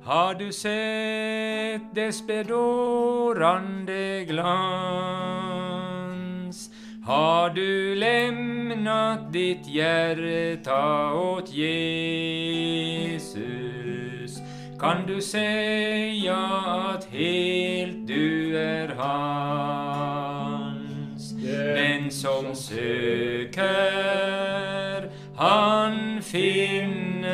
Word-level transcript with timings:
Har 0.04 0.34
du 0.34 0.52
sett 0.52 1.94
dess 1.94 2.26
bedårande 2.26 4.24
glans? 4.28 4.50
Har 7.06 7.50
du 7.50 7.94
lämnat 7.94 9.32
ditt 9.32 9.66
hjärta 9.66 11.12
åt 11.14 11.52
Jesus? 11.52 13.30
Kan 14.80 15.06
du 15.06 15.22
säga 15.22 16.36
att 16.36 17.04
helt 17.04 18.06
du 18.06 18.56
är 18.58 18.88
hans? 18.88 20.39
Den 22.10 22.16
som 22.16 22.54
söker, 22.54 23.60
han 25.36 26.22
finner. 26.22 27.30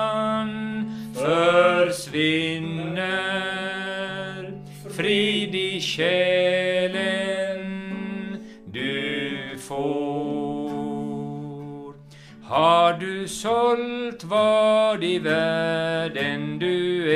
du 13.01 13.29
sålt 13.29 14.25
vad 14.25 15.05
i 15.05 15.19
världen 15.19 16.59
du 16.59 17.13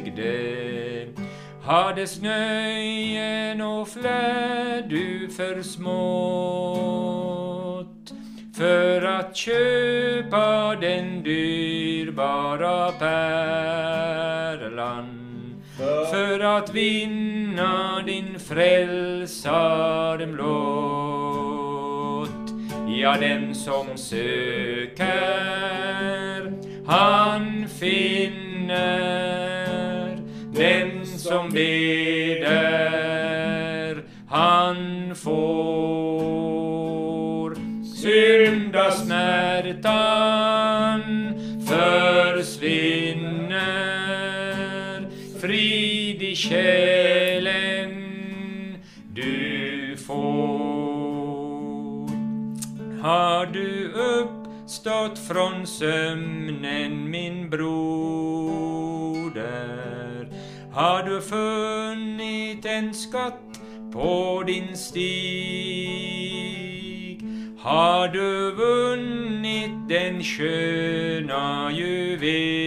ägde? 0.00 0.32
Hades 1.64 2.20
nöjen 2.22 3.60
och 3.60 3.88
flärd 3.88 4.88
du 4.88 5.28
försmått 5.28 5.92
för 8.56 9.02
att 9.02 9.36
köpa 9.36 10.76
den 10.80 11.22
dyrbara 11.22 12.92
pärlan 12.92 14.02
för 16.10 16.40
att 16.40 16.74
vinna 16.74 18.02
din 18.06 18.38
frälsare 18.38 20.26
blott. 20.26 21.21
Ja, 22.94 23.16
den 23.20 23.54
som 23.54 23.86
söker, 23.96 25.02
han 26.86 27.68
finner. 27.80 28.82
Den 30.54 31.06
som 31.06 31.50
ber 31.50 32.11
från 55.32 55.66
sömnen, 55.66 57.10
min 57.10 57.50
broder? 57.50 57.72
Har 60.72 61.02
du 61.02 61.20
funnit 61.20 62.64
en 62.64 62.94
skatt 62.94 63.60
på 63.92 64.42
din 64.46 64.76
stig? 64.76 65.12
Har 67.58 68.08
du 68.08 68.50
vunnit 68.50 69.88
den 69.88 70.22
sköna 70.22 71.70
juvelen? 71.72 72.62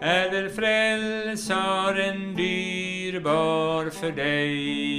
Är 0.00 0.48
frälsaren 0.48 2.34
dyrbar 2.36 3.90
för 3.90 4.12
dig? 4.12 4.89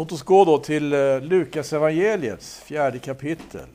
Låt 0.07 0.11
oss 0.11 0.23
gå 0.23 0.45
då 0.45 0.57
till 0.57 0.93
eh, 0.93 1.21
Lukas 1.21 1.73
evangeliets 1.73 2.59
fjärde 2.59 2.99
kapitel. 2.99 3.67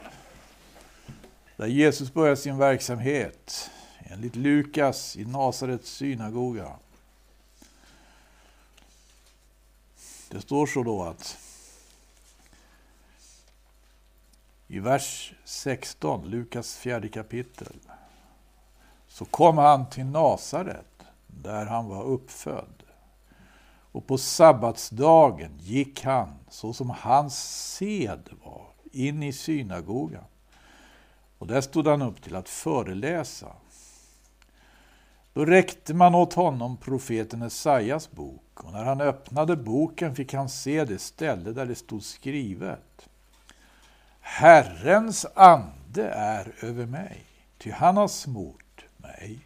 Där 1.56 1.66
Jesus 1.66 2.12
börjar 2.12 2.34
sin 2.34 2.58
verksamhet 2.58 3.70
enligt 3.98 4.36
Lukas 4.36 5.16
i 5.16 5.24
Nasarets 5.24 5.90
synagoga. 5.90 6.72
Det 10.30 10.40
står 10.40 10.66
så 10.66 10.82
då 10.82 11.02
att 11.02 11.38
i 14.68 14.78
vers 14.78 15.34
16, 15.44 16.30
Lukas 16.30 16.76
fjärde 16.76 17.08
kapitel, 17.08 17.76
så 19.08 19.24
kom 19.24 19.58
han 19.58 19.90
till 19.90 20.06
Nasaret 20.06 21.02
där 21.26 21.66
han 21.66 21.88
var 21.88 22.04
uppfödd. 22.04 22.81
Och 23.92 24.06
på 24.06 24.18
sabbatsdagen 24.18 25.58
gick 25.58 26.04
han, 26.04 26.34
så 26.48 26.72
som 26.72 26.90
hans 26.90 27.38
sed 27.76 28.28
var, 28.44 28.66
in 28.92 29.22
i 29.22 29.32
synagogan. 29.32 30.24
Och 31.38 31.46
där 31.46 31.60
stod 31.60 31.86
han 31.86 32.02
upp 32.02 32.22
till 32.22 32.36
att 32.36 32.48
föreläsa. 32.48 33.52
Då 35.32 35.44
räckte 35.44 35.94
man 35.94 36.14
åt 36.14 36.32
honom 36.34 36.76
profeten 36.76 37.42
Esaias 37.42 38.10
bok, 38.10 38.64
och 38.64 38.72
när 38.72 38.84
han 38.84 39.00
öppnade 39.00 39.56
boken 39.56 40.14
fick 40.14 40.34
han 40.34 40.48
se 40.48 40.84
det 40.84 40.98
ställe 40.98 41.52
där 41.52 41.66
det 41.66 41.74
stod 41.74 42.02
skrivet. 42.02 43.08
Herrens 44.20 45.26
ande 45.34 46.08
är 46.08 46.54
över 46.64 46.86
mig, 46.86 47.24
ty 47.58 47.70
han 47.70 47.96
har 47.96 48.08
smort 48.08 48.84
mig. 48.96 49.38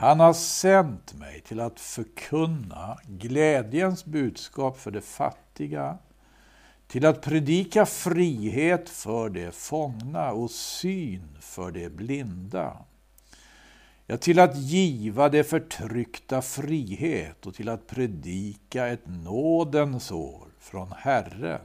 Han 0.00 0.20
har 0.20 0.32
sänt 0.32 1.14
mig 1.14 1.40
till 1.40 1.60
att 1.60 1.80
förkunna 1.80 2.98
glädjens 3.06 4.04
budskap 4.04 4.78
för 4.78 4.90
de 4.90 5.00
fattiga, 5.00 5.98
till 6.86 7.06
att 7.06 7.22
predika 7.22 7.86
frihet 7.86 8.88
för 8.88 9.28
de 9.28 9.50
fångna 9.50 10.32
och 10.32 10.50
syn 10.50 11.36
för 11.40 11.70
de 11.70 11.88
blinda. 11.88 12.76
Ja, 14.06 14.16
till 14.16 14.38
att 14.38 14.56
giva 14.56 15.28
de 15.28 15.44
förtryckta 15.44 16.42
frihet 16.42 17.46
och 17.46 17.54
till 17.54 17.68
att 17.68 17.86
predika 17.86 18.86
ett 18.86 19.06
nådens 19.06 20.10
år 20.10 20.48
från 20.58 20.92
Herren. 20.96 21.60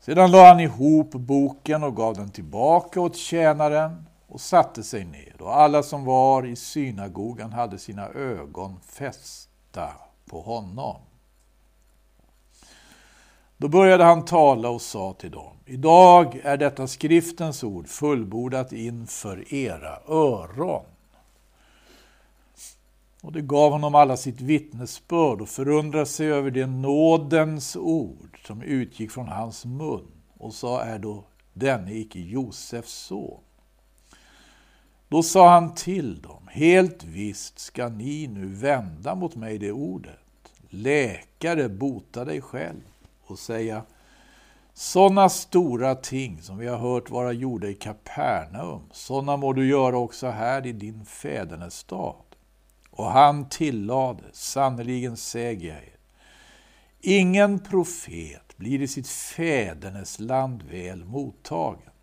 Sedan 0.00 0.30
lade 0.30 0.48
han 0.48 0.60
ihop 0.60 1.10
boken 1.10 1.82
och 1.82 1.96
gav 1.96 2.14
den 2.14 2.30
tillbaka 2.30 3.00
åt 3.00 3.16
tjänaren 3.16 4.04
och 4.34 4.40
satte 4.40 4.82
sig 4.82 5.04
ner 5.04 5.42
och 5.42 5.56
alla 5.56 5.82
som 5.82 6.04
var 6.04 6.46
i 6.46 6.56
synagogan 6.56 7.52
hade 7.52 7.78
sina 7.78 8.08
ögon 8.08 8.80
fästa 8.80 9.92
på 10.26 10.40
honom. 10.40 10.96
Då 13.56 13.68
började 13.68 14.04
han 14.04 14.24
tala 14.24 14.68
och 14.68 14.82
sa 14.82 15.12
till 15.12 15.30
dem, 15.30 15.56
idag 15.64 16.40
är 16.44 16.56
detta 16.56 16.86
skriftens 16.86 17.64
ord 17.64 17.88
fullbordat 17.88 18.72
inför 18.72 19.54
era 19.54 19.98
öron. 20.08 20.84
Och 23.22 23.32
det 23.32 23.40
gav 23.40 23.72
honom 23.72 23.94
alla 23.94 24.16
sitt 24.16 24.40
vittnesbörd 24.40 25.40
och 25.40 25.48
förundrade 25.48 26.06
sig 26.06 26.32
över 26.32 26.50
det 26.50 26.66
nådens 26.66 27.76
ord 27.76 28.38
som 28.46 28.62
utgick 28.62 29.10
från 29.10 29.28
hans 29.28 29.64
mun 29.64 30.06
och 30.38 30.54
sa, 30.54 30.82
är 30.82 30.98
då 30.98 31.24
denne 31.52 31.94
icke 31.94 32.18
Josefs 32.18 32.92
son? 32.92 33.40
Då 35.14 35.22
sa 35.22 35.48
han 35.48 35.74
till 35.74 36.22
dem, 36.22 36.48
helt 36.50 37.04
visst 37.04 37.58
ska 37.58 37.88
ni 37.88 38.26
nu 38.26 38.46
vända 38.46 39.14
mot 39.14 39.36
mig 39.36 39.58
det 39.58 39.72
ordet. 39.72 40.20
Läkare, 40.68 41.68
bota 41.68 42.24
dig 42.24 42.40
själv 42.40 42.80
och 43.24 43.38
säga 43.38 43.82
sådana 44.72 45.28
stora 45.28 45.94
ting 45.94 46.42
som 46.42 46.58
vi 46.58 46.66
har 46.66 46.78
hört 46.78 47.10
vara 47.10 47.32
gjorda 47.32 47.68
i 47.68 47.74
Kapernaum, 47.74 48.82
sådana 48.92 49.36
må 49.36 49.52
du 49.52 49.68
göra 49.68 49.98
också 49.98 50.28
här 50.28 50.66
i 50.66 50.72
din 50.72 51.04
fädernestad. 51.04 52.24
Och 52.90 53.10
han 53.10 53.48
tillade, 53.48 54.22
sannerligen 54.32 55.16
säger 55.16 55.68
jag 55.68 55.76
er, 55.76 55.96
ingen 57.00 57.58
profet 57.58 58.56
blir 58.56 58.82
i 58.82 58.88
sitt 58.88 59.08
fädernesland 59.08 60.62
väl 60.62 61.04
mottagen. 61.04 61.93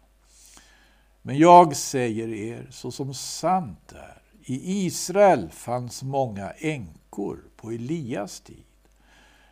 Men 1.21 1.37
jag 1.37 1.75
säger 1.75 2.33
er, 2.33 2.67
så 2.69 2.91
som 2.91 3.13
sant 3.13 3.91
är, 3.91 4.21
i 4.45 4.85
Israel 4.85 5.49
fanns 5.49 6.03
många 6.03 6.51
änkor 6.51 7.39
på 7.55 7.71
Elias 7.71 8.39
tid, 8.39 8.63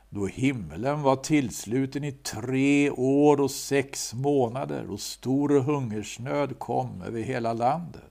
då 0.10 0.26
himlen 0.26 1.02
var 1.02 1.16
tillsluten 1.16 2.04
i 2.04 2.12
tre 2.12 2.90
år 2.90 3.42
och 3.42 3.52
sex 3.52 4.14
månader 4.14 4.92
och 4.92 5.00
stor 5.00 5.60
hungersnöd 5.60 6.60
kom 6.60 7.02
över 7.02 7.22
hela 7.22 7.54
landet. 7.54 8.02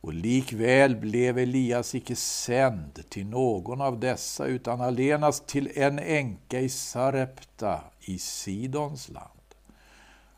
Och 0.00 0.14
likväl 0.14 0.96
blev 0.96 1.38
Elias 1.38 1.94
icke 1.94 2.16
sänd 2.16 3.08
till 3.08 3.26
någon 3.26 3.80
av 3.80 4.00
dessa, 4.00 4.46
utan 4.46 4.80
allenast 4.80 5.46
till 5.46 5.70
en 5.74 5.98
änka 5.98 6.60
i 6.60 6.68
Sarepta 6.68 7.80
i 8.00 8.18
Sidons 8.18 9.08
land. 9.08 9.41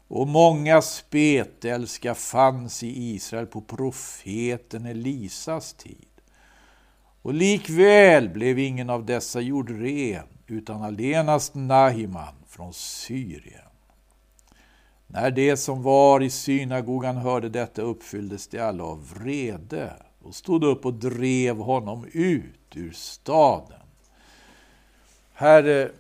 Och 0.09 0.29
många 0.29 0.83
spetälska 0.83 2.15
fanns 2.15 2.83
i 2.83 3.15
Israel 3.15 3.47
på 3.47 3.61
profeten 3.61 4.87
Elisas 4.87 5.75
tid. 5.75 6.09
Och 7.23 7.35
likväl 7.35 8.29
blev 8.29 8.59
ingen 8.59 8.91
av 8.91 9.07
dessa 9.07 9.41
gjord 9.41 9.71
ren, 9.71 10.27
utan 10.47 10.83
allenast 10.83 11.55
Nahiman 11.55 12.35
från 12.47 12.73
Syrien. 12.73 13.61
När 15.07 15.31
det 15.31 15.57
som 15.57 15.83
var 15.83 16.23
i 16.23 16.31
synagogan 16.31 17.17
hörde 17.17 17.49
detta 17.49 17.83
uppfylldes 17.83 18.49
de 18.49 18.61
alla 18.61 18.85
av 18.85 19.15
vrede 19.15 19.93
och 20.23 20.35
stod 20.35 20.65
upp 20.65 20.87
och 20.87 20.95
drev 20.95 21.57
honom 21.57 22.07
ut 22.13 22.77
ur 22.77 22.93
staden. 22.93 23.81
Herre, 25.33 25.91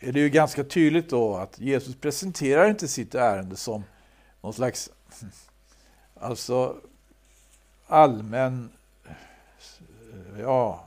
är 0.00 0.12
det 0.12 0.20
ju 0.20 0.28
ganska 0.28 0.64
tydligt 0.64 1.10
då 1.10 1.36
att 1.36 1.60
Jesus 1.60 1.96
presenterar 1.96 2.70
inte 2.70 2.88
sitt 2.88 3.14
ärende 3.14 3.56
som 3.56 3.84
någon 4.40 4.52
slags 4.52 4.90
alltså 6.14 6.76
allmän 7.86 8.70
ja, 10.38 10.84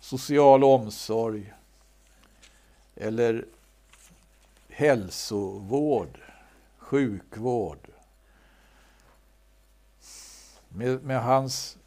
social 0.00 0.64
omsorg 0.64 1.52
eller 2.96 3.44
hälsovård, 4.68 6.18
sjukvård. 6.78 7.88
Med, 10.68 11.02
med 11.02 11.22
hans, 11.22 11.78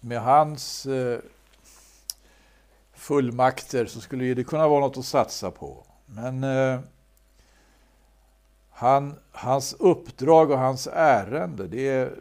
med 0.00 0.22
hans 0.22 0.86
eh, 0.86 1.20
fullmakter 3.04 3.86
så 3.86 4.00
skulle 4.00 4.34
det 4.34 4.44
kunna 4.44 4.68
vara 4.68 4.80
något 4.80 4.96
att 4.96 5.04
satsa 5.04 5.50
på. 5.50 5.86
Men 6.06 6.44
eh, 6.44 6.80
han, 8.70 9.14
hans 9.32 9.74
uppdrag 9.78 10.50
och 10.50 10.58
hans 10.58 10.88
ärende, 10.92 11.66
det, 11.66 12.12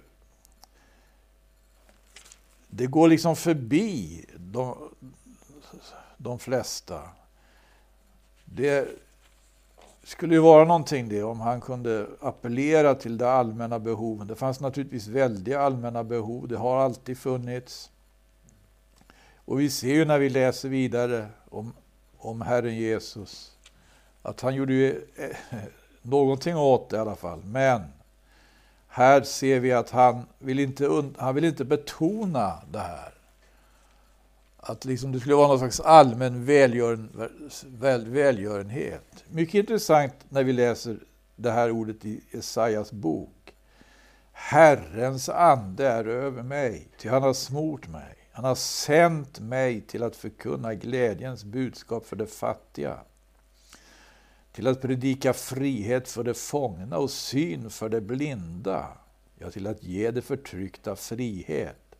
det 2.68 2.86
går 2.86 3.08
liksom 3.08 3.36
förbi 3.36 4.26
de, 4.38 4.90
de 6.18 6.40
flesta. 6.40 7.02
Det 8.46 8.88
skulle 10.04 10.34
ju 10.34 10.42
vara 10.42 10.64
någonting 10.64 11.10
det 11.10 11.24
om 11.24 11.40
han 11.40 11.62
kunde 11.62 12.08
appellera 12.22 12.96
till 12.96 13.18
de 13.18 13.26
allmänna 13.26 13.80
behoven. 13.80 14.28
Det 14.28 14.36
fanns 14.36 14.60
naturligtvis 14.60 15.08
väldiga 15.08 15.62
allmänna 15.62 16.04
behov, 16.04 16.48
det 16.48 16.58
har 16.58 16.78
alltid 16.78 17.18
funnits. 17.18 17.90
Och 19.46 19.60
vi 19.60 19.70
ser 19.70 19.94
ju 19.94 20.06
när 20.06 20.20
vi 20.20 20.30
läser 20.30 20.70
vidare 20.70 21.28
om, 21.50 21.74
om 22.18 22.42
Herren 22.42 22.76
Jesus 22.76 23.54
att 24.24 24.42
han 24.42 24.56
gjorde 24.56 24.74
ju 24.74 25.06
eh, 25.16 25.58
någonting 26.02 26.58
åt 26.58 26.90
det 26.90 26.98
i 26.98 27.00
alla 27.00 27.16
fall. 27.16 27.42
Men 27.46 27.82
här 28.88 29.22
ser 29.22 29.60
vi 29.60 29.72
att 29.72 29.90
han 29.90 30.26
vill 30.40 30.60
inte, 30.60 31.04
han 31.18 31.36
vill 31.36 31.44
inte 31.44 31.66
betona 31.66 32.54
det 32.72 32.80
här. 32.80 33.14
Att 34.58 34.86
liksom 34.86 35.12
det 35.12 35.20
skulle 35.20 35.36
vara 35.36 35.48
någon 35.48 35.60
slags 35.60 35.80
allmän 35.80 36.46
välgören, 36.46 37.32
väl, 37.66 38.08
välgörenhet. 38.08 39.24
Mycket 39.30 39.56
intressant 39.56 40.14
när 40.30 40.44
vi 40.44 40.54
läser 40.54 40.98
det 41.36 41.52
här 41.52 41.72
ordet 41.72 42.06
i 42.06 42.22
Esaias 42.32 42.92
bok. 42.92 43.54
Herrens 44.32 45.30
ande 45.30 45.88
är 45.88 46.06
över 46.06 46.44
mig, 46.44 46.88
ty 46.98 47.10
han 47.10 47.24
har 47.24 47.34
smort 47.34 47.88
mig. 47.88 48.23
Han 48.36 48.46
har 48.46 48.56
sänt 48.56 49.40
mig 49.40 49.82
till 49.82 50.04
att 50.04 50.16
förkunna 50.16 50.76
glädjens 50.76 51.44
budskap 51.44 52.06
för 52.06 52.16
de 52.16 52.28
fattiga, 52.28 53.00
till 54.52 54.68
att 54.68 54.82
predika 54.82 55.34
frihet 55.34 56.10
för 56.10 56.24
de 56.24 56.34
fångna 56.34 56.98
och 56.98 57.12
syn 57.12 57.70
för 57.70 57.90
de 57.90 58.02
blinda, 58.02 58.88
ja, 59.38 59.52
till 59.52 59.68
att 59.68 59.84
ge 59.84 60.12
de 60.12 60.22
förtryckta 60.22 60.96
frihet 60.96 61.96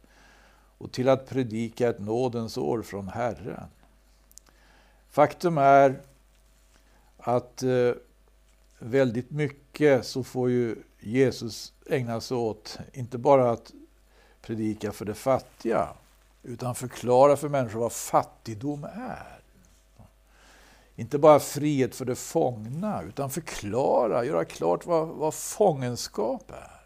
och 0.78 0.92
till 0.92 1.10
att 1.10 1.30
predika 1.30 1.90
ett 1.90 2.00
nådens 2.00 2.58
år 2.58 2.82
från 2.82 3.08
Herren. 3.08 3.68
Faktum 5.10 5.58
är 5.58 6.02
att 7.18 7.64
eh, 7.64 7.92
väldigt 8.80 9.32
mycket 9.32 10.06
så 10.06 10.24
får 10.24 10.50
ju 10.50 10.76
Jesus 11.00 11.74
ägna 11.90 12.22
sig 12.22 12.38
åt, 12.38 12.80
inte 12.94 13.18
bara 13.18 13.52
att 13.52 13.74
predika 14.42 14.92
för 14.92 15.06
de 15.06 15.14
fattiga, 15.14 15.90
utan 16.44 16.76
förklara 16.76 17.38
för 17.38 17.50
människor 17.50 17.80
vad 17.80 17.92
fattigdom 17.92 18.84
är. 18.84 19.40
Inte 20.96 21.18
bara 21.18 21.40
frihet 21.40 21.96
för 21.96 22.06
de 22.06 22.16
fångna, 22.16 23.02
utan 23.02 23.30
förklara, 23.30 24.26
göra 24.26 24.46
klart 24.46 24.86
vad, 24.86 25.08
vad 25.08 25.34
fångenskap 25.34 26.52
är. 26.52 26.84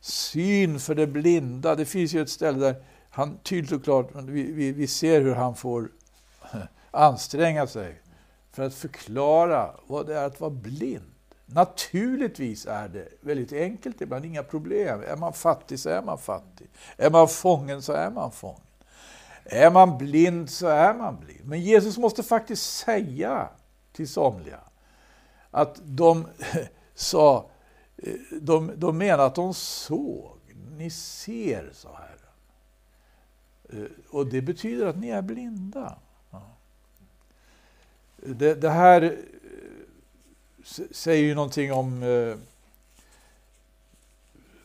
Syn 0.00 0.80
för 0.80 0.94
de 0.94 1.06
blinda, 1.06 1.74
det 1.74 1.84
finns 1.84 2.12
ju 2.12 2.22
ett 2.22 2.30
ställe 2.30 2.58
där 2.58 2.82
han 3.10 3.38
tydligt 3.38 3.72
och 3.72 3.84
klart, 3.84 4.10
vi, 4.14 4.52
vi, 4.52 4.72
vi 4.72 4.86
ser 4.86 5.20
hur 5.20 5.34
han 5.34 5.56
får 5.56 5.88
anstränga 6.90 7.66
sig 7.66 8.00
för 8.52 8.62
att 8.62 8.74
förklara 8.74 9.74
vad 9.86 10.06
det 10.06 10.18
är 10.18 10.26
att 10.26 10.40
vara 10.40 10.50
blind. 10.50 11.09
Naturligtvis 11.52 12.66
är 12.66 12.88
det 12.88 13.08
väldigt 13.20 13.52
enkelt 13.52 14.00
ibland, 14.00 14.24
inga 14.24 14.42
problem. 14.42 15.02
Är 15.06 15.16
man 15.16 15.32
fattig 15.32 15.78
så 15.78 15.88
är 15.88 16.02
man 16.02 16.18
fattig. 16.18 16.68
Är 16.96 17.10
man 17.10 17.28
fången 17.28 17.82
så 17.82 17.92
är 17.92 18.10
man 18.10 18.32
fången. 18.32 18.60
Är 19.44 19.70
man 19.70 19.98
blind 19.98 20.50
så 20.50 20.66
är 20.66 20.94
man 20.94 21.20
blind. 21.20 21.44
Men 21.44 21.60
Jesus 21.60 21.98
måste 21.98 22.22
faktiskt 22.22 22.78
säga 22.78 23.48
till 23.92 24.08
somliga 24.08 24.60
att 25.50 25.80
de 25.84 26.26
sa, 26.94 27.50
eh, 27.96 28.14
de, 28.40 28.72
de 28.76 28.98
menar 28.98 29.26
att 29.26 29.34
de 29.34 29.54
såg, 29.54 30.38
ni 30.76 30.90
ser, 30.90 31.70
sa 31.72 31.88
Herren. 31.98 33.84
Eh, 33.84 33.90
och 34.10 34.26
det 34.26 34.42
betyder 34.42 34.86
att 34.86 34.98
ni 34.98 35.08
är 35.08 35.22
blinda. 35.22 35.98
Det, 38.16 38.54
det 38.54 38.70
här 38.70 39.18
säger 40.90 41.22
ju 41.22 41.34
någonting 41.34 41.72
om 41.72 42.02
eh, 42.02 42.36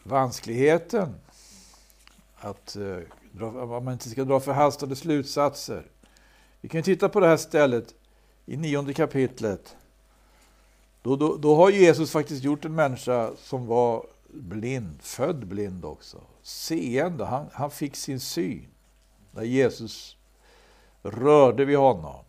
vanskligheten. 0.04 1.16
Att 2.36 2.76
eh, 2.76 3.00
man 3.82 3.94
inte 3.94 4.10
ska 4.10 4.24
dra 4.24 4.40
förhastade 4.40 4.96
slutsatser. 4.96 5.86
Vi 6.62 6.70
kan 6.70 6.84
titta 6.84 7.10
på 7.10 7.20
det 7.20 7.28
här 7.28 7.38
stället 7.38 7.94
i 8.46 8.58
nionde 8.58 8.94
kapitlet. 8.94 9.76
Då, 11.02 11.16
då, 11.16 11.38
då 11.38 11.56
har 11.56 11.70
Jesus 11.70 12.12
faktiskt 12.12 12.44
gjort 12.44 12.66
en 12.66 12.76
människa 12.76 13.32
som 13.38 13.66
var 13.66 14.06
blind, 14.28 14.98
född 15.02 15.48
blind 15.48 15.86
också. 15.86 16.22
Seende, 16.42 17.26
han, 17.26 17.46
han 17.54 17.72
fick 17.72 17.96
sin 17.96 18.20
syn 18.20 18.68
när 19.32 19.44
Jesus 19.44 20.18
rörde 21.04 21.66
vid 21.66 21.78
honom. 21.78 22.26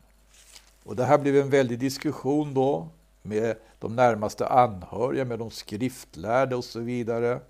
Och 0.85 0.97
det 0.97 1.05
här 1.05 1.19
blev 1.19 1.37
en 1.37 1.51
väldig 1.51 1.79
diskussion 1.79 2.55
då 2.55 2.89
med 3.29 3.57
de 3.79 3.97
närmaste 3.97 4.47
anhöriga, 4.47 5.25
med 5.25 5.39
de 5.39 5.51
skriftlärde 5.51 6.57
och 6.57 6.65
så 6.65 6.81
vidare. 6.81 7.41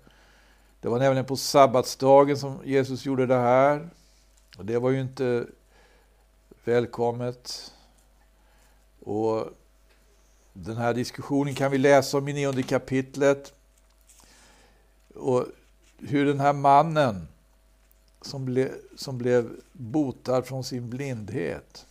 Det 0.81 0.89
var 0.89 0.99
nämligen 0.99 1.25
på 1.25 1.35
sabbatsdagen 1.35 2.37
som 2.37 2.59
Jesus 2.65 3.05
gjorde 3.05 3.25
det 3.25 3.37
här. 3.37 3.89
Och 4.57 4.65
det 4.65 4.79
var 4.79 4.89
ju 4.89 5.01
inte 5.01 5.45
välkommet. 6.63 7.73
Och 9.03 9.45
den 10.53 10.77
här 10.77 10.93
diskussionen 10.93 11.55
kan 11.55 11.71
vi 11.71 11.77
läsa 11.77 12.17
om 12.17 12.27
i 12.27 12.33
nionde 12.33 12.63
kapitlet. 12.63 13.53
Och 15.15 15.45
hur 15.97 16.25
den 16.25 16.39
här 16.39 16.53
mannen 16.53 17.27
som, 18.21 18.45
ble, 18.45 18.71
som 18.95 19.17
blev 19.17 19.49
botad 19.71 20.41
från 20.45 20.63
sin 20.63 20.89
blindhet 20.89 21.85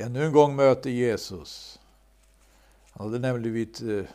ännu 0.00 0.24
en 0.24 0.32
gång 0.32 0.56
möter 0.56 0.90
Jesus. 0.90 1.80
Han 2.90 3.06
hade 3.06 3.18
nämligen 3.18 3.42
blivit 3.42 3.82
eh, 3.82 4.14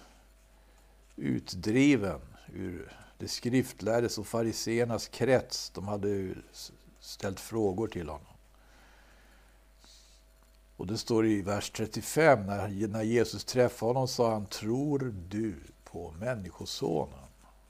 utdriven 1.15 2.21
ur 2.53 2.97
det 3.17 3.27
skriftlärdes 3.27 4.17
och 4.17 4.27
fariseernas 4.27 5.07
krets. 5.07 5.69
De 5.69 5.87
hade 5.87 6.33
ställt 6.99 7.39
frågor 7.39 7.87
till 7.87 8.09
honom. 8.09 8.35
Och 10.77 10.87
det 10.87 10.97
står 10.97 11.27
i 11.27 11.41
vers 11.41 11.71
35, 11.71 12.45
när, 12.45 12.87
när 12.87 13.03
Jesus 13.03 13.45
träffade 13.45 13.89
honom 13.89 14.07
sa 14.07 14.31
han, 14.31 14.45
tror 14.45 15.13
du 15.29 15.55
på 15.83 16.11
Människosonen? 16.19 17.19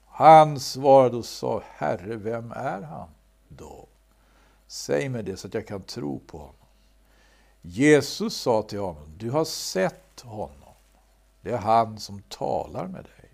Han 0.06 0.60
svarade 0.60 1.16
och 1.16 1.24
sa, 1.24 1.62
Herre, 1.66 2.16
vem 2.16 2.52
är 2.52 2.82
han 2.82 3.08
då? 3.48 3.88
Säg 4.66 5.08
mig 5.08 5.22
det 5.22 5.36
så 5.36 5.46
att 5.46 5.54
jag 5.54 5.66
kan 5.66 5.82
tro 5.82 6.18
på 6.18 6.38
honom. 6.38 6.65
Jesus 7.68 8.36
sa 8.36 8.62
till 8.62 8.78
honom, 8.78 9.14
du 9.16 9.30
har 9.30 9.44
sett 9.44 10.20
honom. 10.20 10.74
Det 11.40 11.50
är 11.50 11.58
han 11.58 11.98
som 11.98 12.22
talar 12.22 12.86
med 12.86 13.04
dig. 13.04 13.30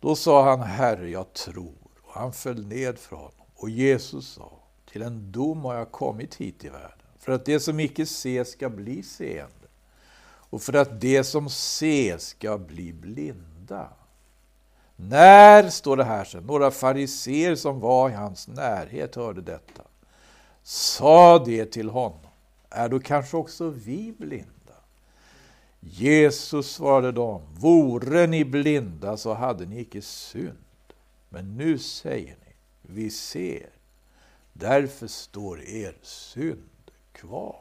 Då 0.00 0.16
sa 0.16 0.50
han, 0.50 0.60
Herre, 0.60 1.10
jag 1.10 1.32
tror. 1.32 1.74
Och 2.02 2.12
han 2.14 2.32
föll 2.32 2.66
ned 2.66 2.98
för 2.98 3.16
honom. 3.16 3.46
Och 3.54 3.70
Jesus 3.70 4.28
sa, 4.28 4.52
till 4.92 5.02
en 5.02 5.32
dom 5.32 5.64
har 5.64 5.74
jag 5.74 5.92
kommit 5.92 6.34
hit 6.34 6.64
i 6.64 6.68
världen, 6.68 7.06
för 7.18 7.32
att 7.32 7.44
det 7.44 7.60
som 7.60 7.80
icke 7.80 8.02
ses 8.02 8.50
ska 8.50 8.68
bli 8.68 9.02
seende, 9.02 9.68
och 10.26 10.62
för 10.62 10.72
att 10.72 11.00
det 11.00 11.24
som 11.24 11.46
ses 11.46 12.26
ska 12.26 12.58
bli 12.58 12.92
blinda. 12.92 13.88
När, 14.96 15.68
står 15.68 15.96
det 15.96 16.04
här 16.04 16.24
sen, 16.24 16.44
några 16.44 16.70
fariser 16.70 17.54
som 17.54 17.80
var 17.80 18.10
i 18.10 18.12
hans 18.12 18.48
närhet 18.48 19.14
hörde 19.14 19.40
detta, 19.40 19.82
sa 20.62 21.38
det 21.38 21.66
till 21.66 21.90
honom, 21.90 22.23
är 22.74 22.88
då 22.88 23.00
kanske 23.00 23.36
också 23.36 23.70
vi 23.70 24.14
blinda? 24.18 24.50
Jesus 25.80 26.72
svarade 26.72 27.12
dem, 27.12 27.42
vore 27.58 28.26
ni 28.26 28.44
blinda 28.44 29.16
så 29.16 29.34
hade 29.34 29.66
ni 29.66 29.80
icke 29.80 30.02
synd. 30.02 30.58
Men 31.28 31.56
nu 31.56 31.78
säger 31.78 32.36
ni, 32.46 32.54
vi 32.82 33.10
ser, 33.10 33.70
därför 34.52 35.06
står 35.06 35.62
er 35.62 35.96
synd 36.02 36.90
kvar. 37.12 37.60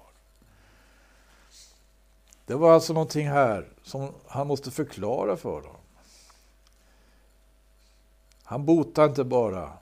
Det 2.46 2.55
var 2.55 2.74
alltså 2.74 2.93
någonting 2.93 3.27
här 3.27 3.67
som 3.84 4.12
han 4.27 4.48
måste 4.48 4.72
förklara 4.72 5.38
för 5.38 5.62
dem. 5.62 5.75
Han 8.43 8.65
botar 8.65 9.05
inte 9.05 9.24
bara 9.24 9.74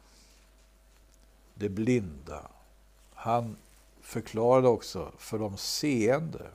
det 1.54 1.70
blinda. 1.70 2.42
Han 3.14 3.58
förklarade 4.12 4.68
också 4.68 5.12
för 5.18 5.40
de 5.40 5.58
seende 5.58 6.52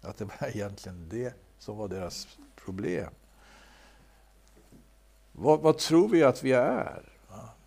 att 0.00 0.16
det 0.16 0.24
var 0.24 0.48
egentligen 0.48 1.08
det 1.08 1.34
som 1.58 1.76
var 1.76 1.88
deras 1.88 2.38
problem. 2.56 3.12
Vad, 5.32 5.60
vad 5.60 5.78
tror 5.78 6.08
vi 6.08 6.22
att 6.22 6.42
vi 6.42 6.52
är? 6.52 7.02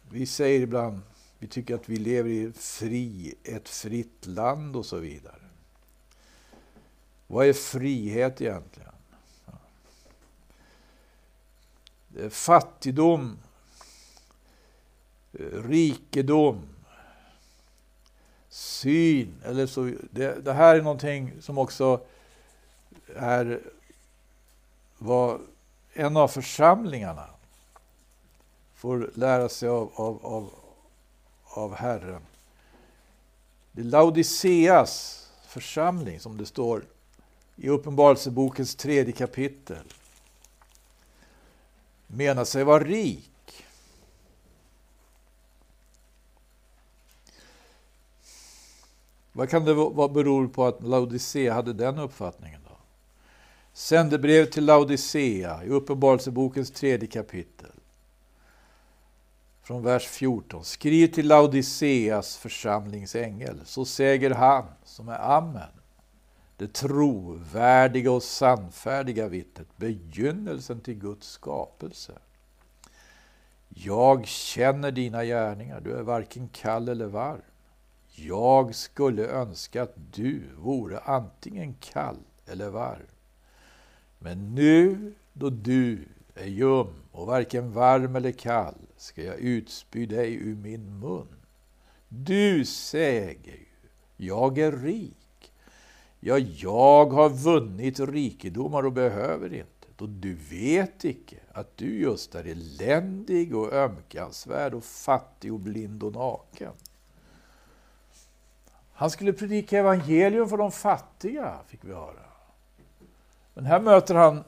Vi 0.10 0.25
säger 0.25 0.62
ibland, 0.62 1.01
vi 1.39 1.48
tycker 1.48 1.75
att 1.75 1.89
vi 1.89 1.98
lever 1.98 2.29
i 2.29 2.51
fri, 2.51 3.36
ett 3.43 3.70
fritt 3.70 4.25
land 4.25 4.75
och 4.75 4.86
så 4.86 4.98
vidare. 4.98 5.50
Vad 7.27 7.48
är 7.48 7.53
frihet 7.53 8.41
egentligen? 8.41 8.89
Fattigdom, 12.29 13.38
eh, 15.34 15.63
rikedom, 15.63 16.72
syn. 18.53 19.41
Eller 19.45 19.67
så, 19.67 19.91
det, 20.12 20.45
det, 20.45 20.53
här 20.53 20.75
är 20.75 20.81
någonting 20.81 21.41
som 21.41 21.57
också 21.57 22.01
är 23.15 23.62
vad 24.98 25.41
en 25.93 26.17
av 26.17 26.27
församlingarna 26.27 27.25
får 28.75 29.12
lära 29.13 29.50
sig 29.50 29.69
av, 29.69 29.91
av, 29.95 30.25
av, 30.25 30.53
av 31.43 31.75
Herren. 31.75 32.22
Det 33.72 33.81
är 33.81 33.86
Laodiceas 33.86 35.19
församling, 35.48 36.19
som 36.19 36.38
det 36.38 36.45
står 36.45 36.86
i 37.55 37.69
Uppenbarelsebokens 37.69 38.75
tredje 38.75 39.13
kapitel, 39.13 39.83
menar 42.07 42.45
sig 42.45 42.63
vara 42.63 42.83
rik. 42.83 43.32
Vad 49.33 49.49
kan 49.49 49.65
det 49.65 49.73
vara 49.73 50.09
beror 50.09 50.47
på 50.47 50.65
att 50.65 50.83
Laodicea 50.83 51.53
hade 51.53 51.73
den 51.73 51.99
uppfattningen? 51.99 52.61
då? 52.69 52.77
Sändebrev 53.73 54.45
till 54.45 54.65
Laodicea 54.65 55.63
i 55.63 55.69
Uppenbarelsebokens 55.69 56.71
tredje 56.71 57.07
kapitel. 57.07 57.71
Från 59.63 59.83
vers 59.83 60.07
14. 60.07 60.63
Skriv 60.63 61.07
till 61.07 61.27
Laodiceas 61.27 62.37
församlingsängel. 62.37 63.61
Så 63.65 63.85
säger 63.85 64.31
han 64.31 64.65
som 64.83 65.09
är 65.09 65.19
Amen. 65.37 65.69
Det 66.57 66.73
trovärdiga 66.73 68.11
och 68.11 68.23
sannfärdiga 68.23 69.27
vittnet, 69.27 69.67
begynnelsen 69.77 70.81
till 70.81 70.95
Guds 70.95 71.27
skapelse. 71.27 72.13
Jag 73.69 74.27
känner 74.27 74.91
dina 74.91 75.25
gärningar, 75.25 75.81
du 75.81 75.91
är 75.91 76.01
varken 76.01 76.47
kall 76.47 76.89
eller 76.89 77.05
varm. 77.05 77.41
Jag 78.15 78.75
skulle 78.75 79.27
önska 79.27 79.84
att 79.84 79.96
du 80.13 80.43
vore 80.58 81.00
antingen 81.00 81.74
kall 81.74 82.17
eller 82.46 82.70
varm. 82.70 83.08
Men 84.20 84.55
nu 84.55 85.13
då 85.34 85.50
du 85.50 86.08
är 86.36 86.48
ljum 86.48 86.93
och 87.12 87.27
varken 87.27 87.72
varm 87.72 88.15
eller 88.15 88.32
kall 88.32 88.75
ska 88.98 89.24
jag 89.24 89.39
utspy 89.39 90.05
dig 90.05 90.34
ur 90.34 90.55
min 90.55 91.00
mun. 91.00 91.27
Du 92.08 92.65
säger 92.65 93.29
ju, 93.29 93.65
jag 94.17 94.58
är 94.58 94.72
rik. 94.72 95.51
Ja, 96.20 96.38
jag 96.38 97.05
har 97.05 97.29
vunnit 97.29 98.00
rikedomar 98.00 98.86
och 98.86 98.93
behöver 98.93 99.53
inte. 99.53 99.88
Då 99.96 100.05
du 100.05 100.34
vet 100.34 101.05
icke 101.05 101.38
att 101.51 101.77
du 101.77 102.00
just 102.00 102.36
är 102.36 102.43
eländig 102.43 103.55
och 103.55 103.74
ömkansvärd 103.74 104.74
och 104.74 104.84
fattig 104.84 105.53
och 105.53 105.60
blind 105.60 106.03
och 106.03 106.13
naken. 106.13 106.74
Han 109.03 109.12
skulle 109.12 109.33
predika 109.33 109.79
evangelium 109.79 110.50
för 110.50 110.57
de 110.57 110.72
fattiga, 110.72 111.60
fick 111.67 111.79
vi 111.83 111.93
höra. 111.93 112.25
Men 113.53 113.65
här 113.65 113.79
möter 113.79 114.15
han 114.15 114.43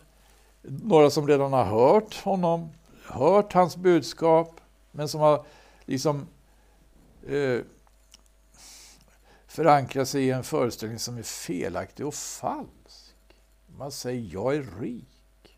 några 0.61 1.09
som 1.09 1.27
redan 1.27 1.53
har 1.53 1.63
hört 1.63 2.15
honom, 2.23 2.69
hört 3.05 3.53
hans 3.53 3.77
budskap, 3.77 4.61
men 4.91 5.09
som 5.09 5.21
har 5.21 5.45
liksom 5.85 6.27
eh, 7.27 7.59
förankrat 9.47 10.09
sig 10.09 10.23
i 10.23 10.31
en 10.31 10.43
föreställning 10.43 10.99
som 10.99 11.17
är 11.17 11.23
felaktig 11.23 12.05
och 12.05 12.15
falsk. 12.15 13.15
Man 13.77 13.91
säger 13.91 14.33
jag 14.33 14.55
är 14.55 14.81
rik. 14.81 15.57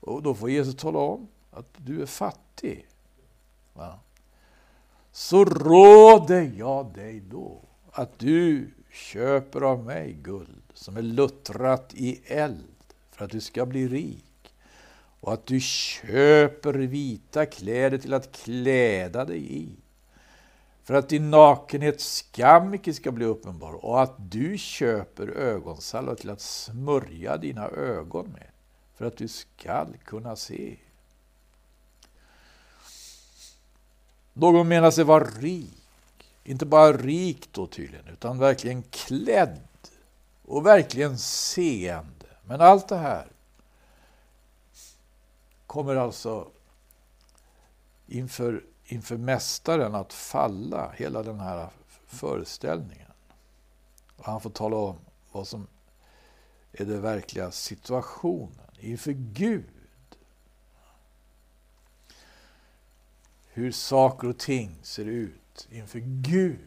Och 0.00 0.22
då 0.22 0.34
får 0.34 0.50
Jesus 0.50 0.76
tala 0.76 0.98
om 0.98 1.28
att 1.50 1.66
du 1.76 2.02
är 2.02 2.06
fattig. 2.06 2.86
Va? 3.72 3.98
Så 5.12 5.44
råder 5.44 6.52
jag 6.56 6.94
dig 6.94 7.20
då 7.20 7.60
att 7.90 8.18
du 8.18 8.70
köper 8.90 9.60
av 9.60 9.84
mig 9.84 10.12
guld 10.22 10.62
som 10.74 10.96
är 10.96 11.02
luttrat 11.02 11.94
i 11.94 12.20
eld 12.24 12.94
för 13.10 13.24
att 13.24 13.30
du 13.30 13.40
ska 13.40 13.66
bli 13.66 13.88
rik. 13.88 14.54
Och 15.20 15.32
att 15.32 15.46
du 15.46 15.60
köper 15.60 16.74
vita 16.74 17.46
kläder 17.46 17.98
till 17.98 18.14
att 18.14 18.32
kläda 18.32 19.24
dig 19.24 19.56
i. 19.58 19.76
För 20.82 20.94
att 20.94 21.08
din 21.08 21.30
nakenhet 21.30 22.00
skam 22.00 22.74
icke 22.74 22.94
ska 22.94 23.12
bli 23.12 23.24
uppenbar. 23.24 23.84
Och 23.84 24.02
att 24.02 24.14
du 24.30 24.58
köper 24.58 25.28
ögonsalva 25.28 26.14
till 26.14 26.30
att 26.30 26.40
smörja 26.40 27.36
dina 27.36 27.68
ögon 27.68 28.28
med 28.28 28.46
för 28.94 29.04
att 29.04 29.16
du 29.16 29.28
skall 29.28 29.96
kunna 30.04 30.36
se. 30.36 30.76
Någon 34.32 34.68
menar 34.68 34.90
sig 34.90 35.04
vara 35.04 35.24
rik, 35.24 36.24
inte 36.44 36.66
bara 36.66 36.92
rik 36.92 37.48
då 37.52 37.66
tydligen, 37.66 38.08
utan 38.08 38.38
verkligen 38.38 38.82
klädd 38.82 39.60
och 40.42 40.66
verkligen 40.66 41.18
seende. 41.18 42.26
Men 42.44 42.60
allt 42.60 42.88
det 42.88 42.96
här 42.96 43.26
kommer 45.66 45.96
alltså 45.96 46.48
inför, 48.06 48.64
inför 48.84 49.16
Mästaren 49.16 49.94
att 49.94 50.12
falla, 50.12 50.92
hela 50.96 51.22
den 51.22 51.40
här 51.40 51.68
föreställningen. 52.06 53.12
Och 54.16 54.24
han 54.24 54.40
får 54.40 54.50
tala 54.50 54.76
om 54.76 54.96
vad 55.32 55.48
som 55.48 55.66
är 56.72 56.84
den 56.84 57.02
verkliga 57.02 57.50
situationen 57.50 58.70
inför 58.78 59.12
Gud. 59.12 59.64
Hur 63.54 63.72
saker 63.72 64.28
och 64.28 64.38
ting 64.38 64.78
ser 64.82 65.04
ut 65.04 65.68
inför 65.70 65.98
Gud. 66.04 66.58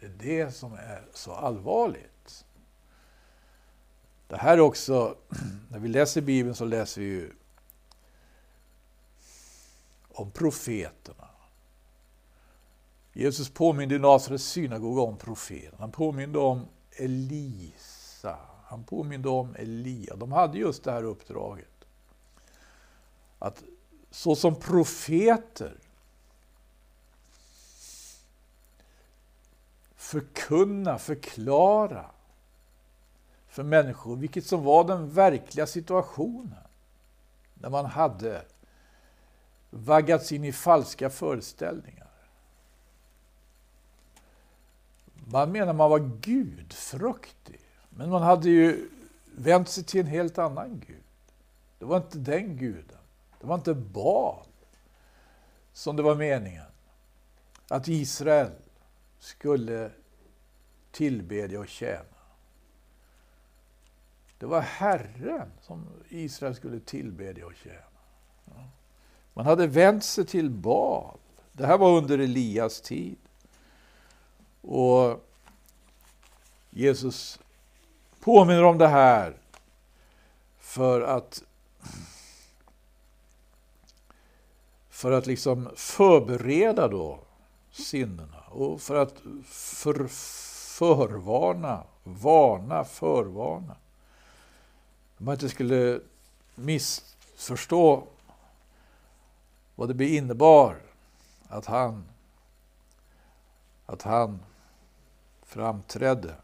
Det 0.00 0.06
är 0.06 0.44
det 0.44 0.52
som 0.52 0.72
är 0.72 1.08
så 1.14 1.32
allvarligt. 1.32 2.44
Det 4.28 4.36
här 4.36 4.52
är 4.52 4.60
också, 4.60 5.16
när 5.70 5.78
vi 5.78 5.88
läser 5.88 6.20
Bibeln 6.20 6.54
så 6.54 6.64
läser 6.64 7.00
vi 7.00 7.06
ju 7.06 7.32
om 10.08 10.30
profeterna. 10.30 11.28
Jesus 13.12 13.50
påminde 13.50 13.94
i 13.94 13.98
Nasarets 13.98 14.44
synagoga 14.44 15.02
om 15.02 15.16
profeten. 15.16 15.78
Han 15.78 15.92
påminde 15.92 16.38
om 16.38 16.66
Elisa. 16.90 18.38
Han 18.64 18.84
påminde 18.84 19.28
om 19.28 19.54
Elia. 19.54 20.16
De 20.16 20.32
hade 20.32 20.58
just 20.58 20.84
det 20.84 20.92
här 20.92 21.02
uppdraget. 21.02 21.84
Att 23.38 23.62
såsom 24.10 24.54
profeter 24.60 25.78
förkunna, 30.06 30.98
förklara 30.98 32.10
för 33.48 33.62
människor 33.62 34.16
vilket 34.16 34.46
som 34.46 34.64
var 34.64 34.84
den 34.84 35.10
verkliga 35.10 35.66
situationen. 35.66 36.64
När 37.54 37.70
man 37.70 37.86
hade 37.86 38.42
vaggats 39.70 40.32
in 40.32 40.44
i 40.44 40.52
falska 40.52 41.10
föreställningar. 41.10 42.10
Man 45.14 45.52
menar 45.52 45.72
man 45.72 45.90
var 45.90 46.18
gudfruktig. 46.20 47.60
Men 47.90 48.10
man 48.10 48.22
hade 48.22 48.50
ju 48.50 48.88
vänt 49.36 49.68
sig 49.68 49.84
till 49.84 50.00
en 50.00 50.06
helt 50.06 50.38
annan 50.38 50.82
gud. 50.86 51.04
Det 51.78 51.84
var 51.84 51.96
inte 51.96 52.18
den 52.18 52.56
guden. 52.56 52.98
Det 53.40 53.46
var 53.46 53.54
inte 53.54 53.74
Baal 53.74 54.46
som 55.72 55.96
det 55.96 56.02
var 56.02 56.14
meningen 56.14 56.66
att 57.68 57.88
Israel 57.88 58.52
skulle 59.18 59.90
tillbedja 60.96 61.60
och 61.60 61.68
tjäna. 61.68 62.04
Det 64.38 64.46
var 64.46 64.60
Herren 64.60 65.50
som 65.60 65.86
Israel 66.08 66.54
skulle 66.54 66.80
tillbedja 66.80 67.46
och 67.46 67.54
tjäna. 67.54 68.70
Man 69.34 69.46
hade 69.46 69.66
vänt 69.66 70.04
sig 70.04 70.26
till 70.26 70.50
Baal. 70.50 71.18
Det 71.52 71.66
här 71.66 71.78
var 71.78 71.98
under 71.98 72.18
Elias 72.18 72.80
tid. 72.80 73.16
Och 74.60 75.26
Jesus 76.70 77.40
påminner 78.20 78.64
om 78.64 78.78
det 78.78 78.88
här 78.88 79.36
för 80.58 81.00
att 81.00 81.42
för 84.90 85.12
att 85.12 85.26
liksom 85.26 85.70
förbereda 85.76 86.88
då 86.88 87.20
sinnena 87.70 88.40
och 88.50 88.80
för 88.80 88.94
att 88.94 89.14
för, 89.44 90.06
förvarna, 90.76 91.84
varna, 92.04 92.84
förvarna. 92.84 93.76
Man 95.16 95.34
inte 95.34 95.48
skulle 95.48 96.00
missförstå 96.54 98.06
vad 99.74 99.96
det 99.96 100.08
innebar 100.08 100.82
att 101.48 101.66
han, 101.66 102.04
att 103.86 104.02
han 104.02 104.38
framträdde. 105.42 106.34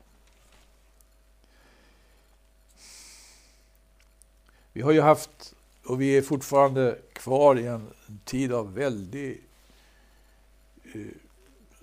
Vi 4.73 4.83
har 4.83 4.93
ju 4.93 5.01
haft, 5.01 5.55
och 5.85 6.01
vi 6.01 6.17
är 6.17 6.23
fortfarande 6.23 6.99
kvar 7.13 7.59
i 7.59 7.67
en 7.67 7.91
tid 8.25 8.53
av 8.53 8.75
väldig 8.75 9.45
eh, 10.85 11.07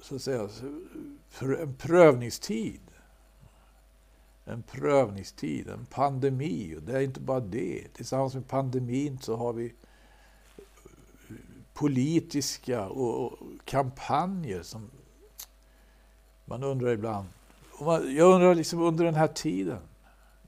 så 0.01 0.15
att 0.15 0.21
säga, 0.21 0.49
en 1.39 1.73
prövningstid. 1.73 2.81
En 4.45 4.63
prövningstid, 4.63 5.69
en 5.69 5.85
pandemi. 5.85 6.75
Och 6.77 6.83
det 6.83 6.97
är 6.97 7.01
inte 7.01 7.19
bara 7.19 7.39
det. 7.39 7.93
Tillsammans 7.93 8.33
med 8.33 8.47
pandemin 8.47 9.19
så 9.19 9.35
har 9.35 9.53
vi 9.53 9.73
politiska 11.73 12.89
och 12.89 13.39
kampanjer 13.65 14.61
som 14.61 14.89
man 16.45 16.63
undrar 16.63 16.89
ibland. 16.89 17.27
Jag 18.15 18.35
undrar 18.35 18.55
liksom 18.55 18.81
under 18.81 19.05
den 19.05 19.15
här 19.15 19.27
tiden, 19.27 19.79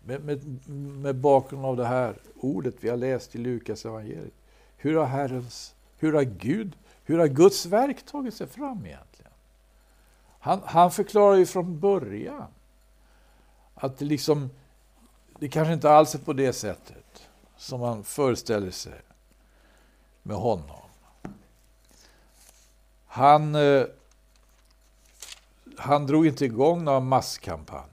med, 0.06 0.24
med, 0.24 0.70
med 0.70 1.16
bakgrund 1.16 1.66
av 1.66 1.78
det 1.78 1.86
här 1.86 2.18
ordet 2.36 2.76
vi 2.80 2.90
har 2.90 2.98
läst 2.98 3.36
i 3.36 3.38
Lukas 3.38 3.86
evangeliet. 3.86 4.34
Hur 4.78 4.96
har 4.96 5.06
Herrens, 5.06 5.76
hur 5.98 6.14
har 6.14 6.24
Gud, 6.24 6.78
hur 7.04 7.18
har 7.18 7.28
Guds 7.28 7.66
verk 7.66 8.06
tagit 8.06 8.34
sig 8.34 8.48
fram 8.48 8.86
egentligen? 8.86 9.31
Han, 10.44 10.62
han 10.66 10.92
förklarar 10.92 11.36
ju 11.36 11.46
från 11.46 11.80
början 11.80 12.48
att 13.74 13.98
det 13.98 14.06
liksom, 14.06 14.50
det 15.40 15.50
kanske 15.50 15.74
inte 15.74 15.92
alls 15.92 16.16
är 16.16 16.20
på 16.20 16.34
det 16.34 16.54
sättet 16.54 17.30
som 17.58 17.80
man 17.80 18.04
föreställer 18.04 18.72
sig 18.72 19.02
med 20.24 20.38
honom. 20.38 20.82
Han, 23.06 23.56
eh, 23.56 23.86
han 25.78 26.08
drog 26.08 26.28
inte 26.28 26.46
igång 26.46 26.84
några 26.84 27.00
masskampanjer. 27.00 27.88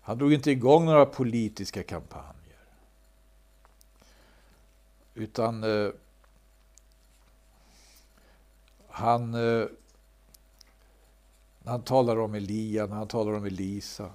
Han 0.00 0.18
drog 0.18 0.32
inte 0.32 0.50
igång 0.50 0.84
några 0.84 1.06
politiska 1.06 1.82
kampanjer. 1.82 2.34
Utan 5.14 5.64
eh, 5.64 5.90
han, 8.88 9.34
eh, 9.34 9.66
när 11.64 11.72
han 11.72 11.82
talar 11.82 12.16
om 12.16 12.34
Elia, 12.34 12.86
när 12.86 12.96
han 12.96 13.08
talar 13.08 13.32
om 13.32 13.44
Elisa, 13.44 14.10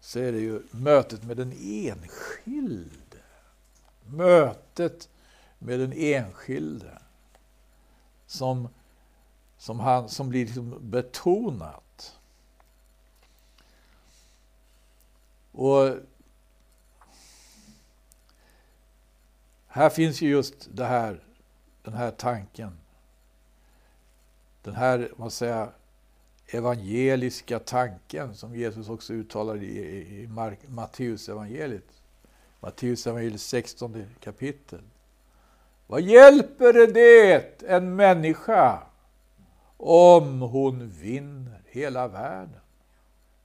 så 0.00 0.18
är 0.18 0.32
det 0.32 0.38
ju 0.40 0.62
mötet 0.70 1.22
med 1.22 1.36
den 1.36 1.52
enskilde. 1.60 3.18
Mötet 4.06 5.08
med 5.58 5.80
den 5.80 5.92
enskilde 5.92 6.98
som, 8.26 8.68
som, 9.58 9.80
han, 9.80 10.08
som 10.08 10.28
blir 10.28 10.46
liksom 10.46 10.90
betonat. 10.90 12.18
Och 15.52 15.96
här 19.66 19.90
finns 19.90 20.22
ju 20.22 20.28
just 20.28 20.68
det 20.76 20.84
här, 20.84 21.24
den 21.82 21.94
här 21.94 22.10
tanken. 22.10 22.78
Den 24.62 24.74
här, 24.74 25.12
vad 25.16 25.32
säger, 25.32 25.72
evangeliska 26.54 27.58
tanken 27.58 28.34
som 28.34 28.56
Jesus 28.56 28.88
också 28.88 29.12
uttalar 29.12 29.56
i, 29.56 29.66
i 29.66 30.22
i 30.22 30.28
Matteusevangeliet. 30.68 32.02
Matteusevangeliet 32.60 33.40
16 33.40 34.04
kapitel. 34.20 34.80
Vad 35.86 36.00
hjälper 36.00 36.86
det 36.86 37.62
en 37.62 37.96
människa 37.96 38.82
om 39.76 40.40
hon 40.40 40.88
vinner 40.88 41.62
hela 41.66 42.08
världen 42.08 42.60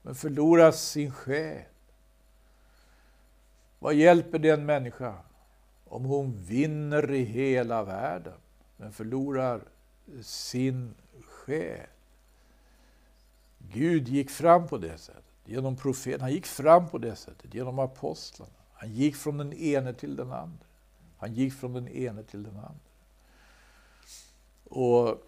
men 0.02 0.15
förlorar 0.15 0.72
sin 0.72 1.12
själ? 1.12 1.63
Vad 3.80 3.93
hjälper 3.93 4.39
det 4.39 4.50
en 4.50 4.65
människa 4.65 5.13
om 5.86 6.06
hon 6.06 6.43
vinner 6.43 7.12
i 7.12 7.24
hela 7.24 7.84
världen 7.84 8.38
men 8.78 8.91
förlorar 8.91 9.62
sin 10.22 10.93
själ. 11.28 11.88
Gud 13.60 14.08
gick 14.08 14.30
fram 14.30 14.67
på 14.67 14.78
det 14.78 14.98
sättet, 14.98 15.24
genom 15.46 15.76
profeten. 15.76 16.22
Han 16.22 16.32
gick 16.32 16.46
fram 16.46 16.89
på 16.89 16.98
det 16.98 17.15
sättet, 17.15 17.54
genom 17.54 17.80
apostlarna. 17.80 18.52
Han 18.74 18.93
gick 18.93 19.15
från 19.15 19.38
den 19.38 19.54
ene 19.54 19.93
till 19.93 20.15
den 20.15 20.32
andra. 20.32 20.65
Han 21.17 21.34
gick 21.34 21.54
från 21.54 21.74
den 21.74 21.88
ene 21.88 22.24
till 22.24 22.43
den 22.43 22.56
andra. 22.56 22.80
Och 24.63 25.24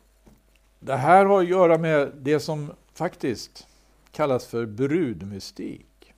Det 0.80 0.96
här 0.96 1.26
har 1.26 1.42
att 1.42 1.50
göra 1.50 1.78
med 1.78 2.12
det 2.16 2.40
som 2.40 2.74
faktiskt 2.94 3.68
kallas 4.12 4.46
för 4.46 4.66
brudmystik. 4.66 6.14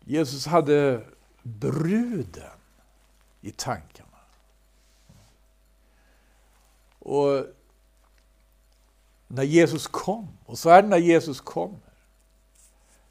Jesus 0.00 0.46
hade 0.46 1.04
bruden 1.42 2.58
i 3.40 3.50
tankarna. 3.50 4.08
Och 6.98 7.46
när 9.28 9.42
Jesus 9.42 9.86
kom, 9.86 10.28
och 10.46 10.58
så 10.58 10.70
är 10.70 10.82
det 10.82 10.88
när 10.88 10.98
Jesus 10.98 11.40
kommer, 11.40 11.78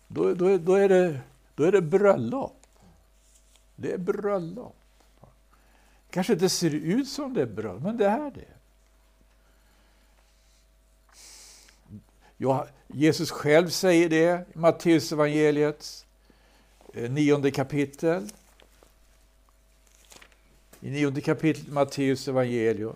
då, 0.08 0.34
då, 0.34 0.58
då, 0.58 0.73
är, 0.76 0.89
det, 0.89 1.19
då 1.56 1.63
är 1.63 1.71
det 1.71 1.82
bröllop. 1.82 2.67
Det 3.76 3.91
är 3.91 3.97
bröllop. 3.97 4.76
Kanske 6.10 6.34
inte 6.34 6.49
ser 6.49 6.73
ut 6.73 7.10
som 7.10 7.34
det 7.34 7.41
är 7.41 7.45
bröllop, 7.45 7.84
men 7.84 7.97
det 7.97 8.06
är 8.06 8.32
det. 8.32 8.54
Ja, 12.38 12.67
Jesus 12.88 13.32
själv 13.32 13.69
säger 13.69 14.10
det 14.10 14.45
i 14.56 14.58
Matteus 14.58 15.12
evangeliets 15.12 16.06
eh, 16.93 17.12
nionde 17.12 17.52
kapitel. 17.52 18.30
I 20.80 20.89
nionde 20.89 21.21
kapitlet 21.21 21.67
Matteus 21.67 22.28
evangelium. 22.28 22.95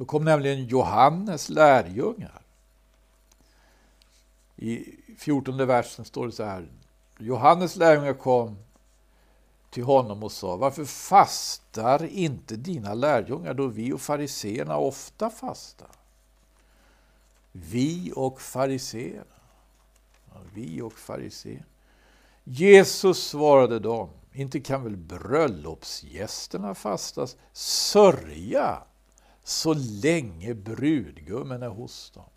Då 0.00 0.06
kom 0.06 0.24
nämligen 0.24 0.64
Johannes 0.64 1.48
lärjungar. 1.48 2.42
I 4.56 4.96
14 5.18 5.66
versen 5.66 6.04
står 6.04 6.26
det 6.26 6.32
så 6.32 6.44
här. 6.44 6.68
Johannes 7.18 7.76
lärjungar 7.76 8.14
kom 8.14 8.56
till 9.70 9.84
honom 9.84 10.22
och 10.22 10.32
sa 10.32 10.56
Varför 10.56 10.84
fastar 10.84 12.04
inte 12.04 12.56
dina 12.56 12.94
lärjungar 12.94 13.54
då 13.54 13.66
vi 13.66 13.92
och 13.92 14.00
fariseerna 14.00 14.76
ofta 14.76 15.30
fastar? 15.30 15.90
Vi 17.52 18.12
och 18.16 18.40
fariseerna. 18.40 19.24
Ja, 20.30 20.40
vi 20.54 20.82
och 20.82 20.98
fariseerna. 20.98 21.64
Jesus 22.44 23.28
svarade 23.28 23.78
dem 23.78 24.08
Inte 24.32 24.60
kan 24.60 24.84
väl 24.84 24.96
bröllopsgästerna 24.96 26.74
fastas 26.74 27.36
sörja 27.52 28.82
så 29.50 29.74
länge 29.74 30.54
brudgummen 30.54 31.62
är 31.62 31.68
hos 31.68 32.10
dem. 32.10 32.30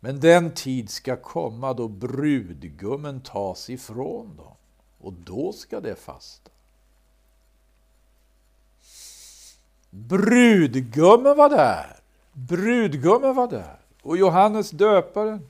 Men 0.00 0.20
den 0.20 0.54
tid 0.54 0.90
ska 0.90 1.16
komma 1.16 1.74
då 1.74 1.88
brudgummen 1.88 3.20
tas 3.20 3.70
ifrån 3.70 4.36
dem 4.36 4.54
och 4.98 5.12
då 5.12 5.52
ska 5.52 5.80
det 5.80 5.96
fasta. 5.96 6.50
Brudgummen 9.90 11.36
var 11.36 11.48
där. 11.48 11.96
Brudgummen 12.32 13.34
var 13.34 13.48
där. 13.48 13.78
Och 14.02 14.16
Johannes 14.16 14.70
döparen, 14.70 15.48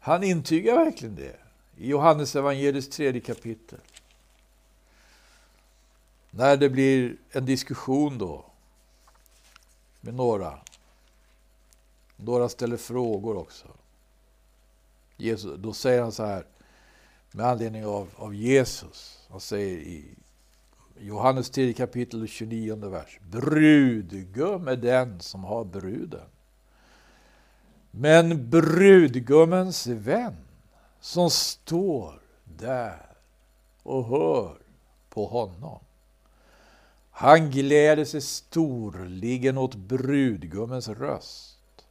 han 0.00 0.22
intygar 0.22 0.76
verkligen 0.76 1.14
det 1.14 1.36
i 1.76 1.88
Johannes 1.88 2.36
evangeliets 2.36 2.88
tredje 2.88 3.20
kapitel. 3.20 3.78
När 6.30 6.56
det 6.56 6.68
blir 6.68 7.16
en 7.30 7.46
diskussion 7.46 8.18
då 8.18 8.49
med 10.00 10.14
några. 10.14 10.58
Några 12.16 12.48
ställer 12.48 12.76
frågor 12.76 13.36
också. 13.36 13.66
Jesus, 15.16 15.58
då 15.58 15.72
säger 15.72 16.02
han 16.02 16.12
så 16.12 16.24
här, 16.24 16.44
med 17.32 17.46
anledning 17.46 17.86
av, 17.86 18.08
av 18.16 18.34
Jesus. 18.34 19.26
Han 19.30 19.40
säger 19.40 19.78
i 19.78 20.14
Johannes 20.98 21.50
10 21.50 21.72
kapitel 21.72 22.28
29 22.28 22.76
vers. 22.88 23.18
Brudgum 23.30 24.68
är 24.68 24.76
den 24.76 25.20
som 25.20 25.44
har 25.44 25.64
bruden. 25.64 26.28
Men 27.90 28.50
brudgummens 28.50 29.86
vän 29.86 30.36
som 31.00 31.30
står 31.30 32.22
där 32.44 33.06
och 33.82 34.04
hör 34.04 34.56
på 35.08 35.26
honom. 35.26 35.80
Han 37.20 37.50
gläder 37.50 38.04
sig 38.04 38.20
storligen 38.20 39.58
åt 39.58 39.74
brudgummens 39.74 40.88
röst. 40.88 41.86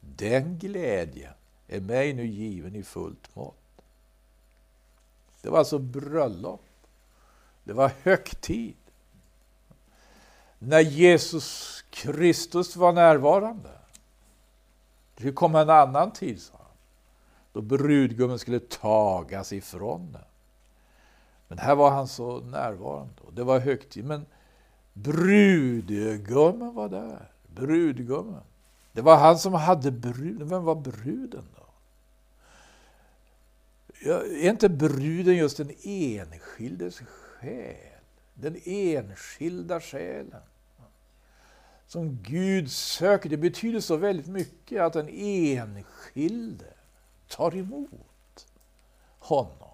Den 0.00 0.58
glädjen 0.58 1.32
är 1.68 1.80
mig 1.80 2.12
nu 2.12 2.26
given 2.26 2.76
i 2.76 2.82
fullt 2.82 3.36
mått. 3.36 3.82
Det 5.40 5.50
var 5.50 5.58
alltså 5.58 5.78
bröllop. 5.78 6.64
Det 7.64 7.72
var 7.72 7.92
högtid. 8.02 8.76
När 10.58 10.80
Jesus 10.80 11.84
Kristus 11.90 12.76
var 12.76 12.92
närvarande. 12.92 13.70
Det 15.16 15.32
kom 15.32 15.54
en 15.54 15.70
annan 15.70 16.12
tid, 16.12 16.42
sa 16.42 16.54
han. 16.58 16.76
Då 17.52 17.60
brudgummen 17.60 18.38
skulle 18.38 18.60
tagas 18.60 19.52
ifrån 19.52 20.12
den. 20.12 20.24
Men 21.48 21.58
här 21.58 21.74
var 21.74 21.90
han 21.90 22.08
så 22.08 22.40
närvarande. 22.40 23.22
Och 23.26 23.32
det 23.32 23.44
var 23.44 23.60
högtid. 23.60 24.04
Men 24.04 24.26
brudgummen 24.92 26.74
var 26.74 26.88
där. 26.88 27.30
Brudgummen. 27.46 28.42
Det 28.92 29.00
var 29.00 29.16
han 29.16 29.38
som 29.38 29.54
hade 29.54 29.90
bruden. 29.90 30.48
Vem 30.48 30.64
var 30.64 30.74
bruden 30.74 31.44
då? 31.56 31.62
Är 34.10 34.50
inte 34.50 34.68
bruden 34.68 35.36
just 35.36 35.56
den 35.56 35.70
enskildes 35.82 37.00
själ? 37.00 37.76
Den 38.34 38.56
enskilda 38.64 39.80
själen. 39.80 40.42
Som 41.86 42.18
Gud 42.22 42.70
söker. 42.70 43.30
Det 43.30 43.36
betyder 43.36 43.80
så 43.80 43.96
väldigt 43.96 44.26
mycket 44.26 44.82
att 44.82 44.92
den 44.92 45.08
enskilde 45.08 46.74
tar 47.28 47.56
emot 47.56 48.46
honom. 49.18 49.68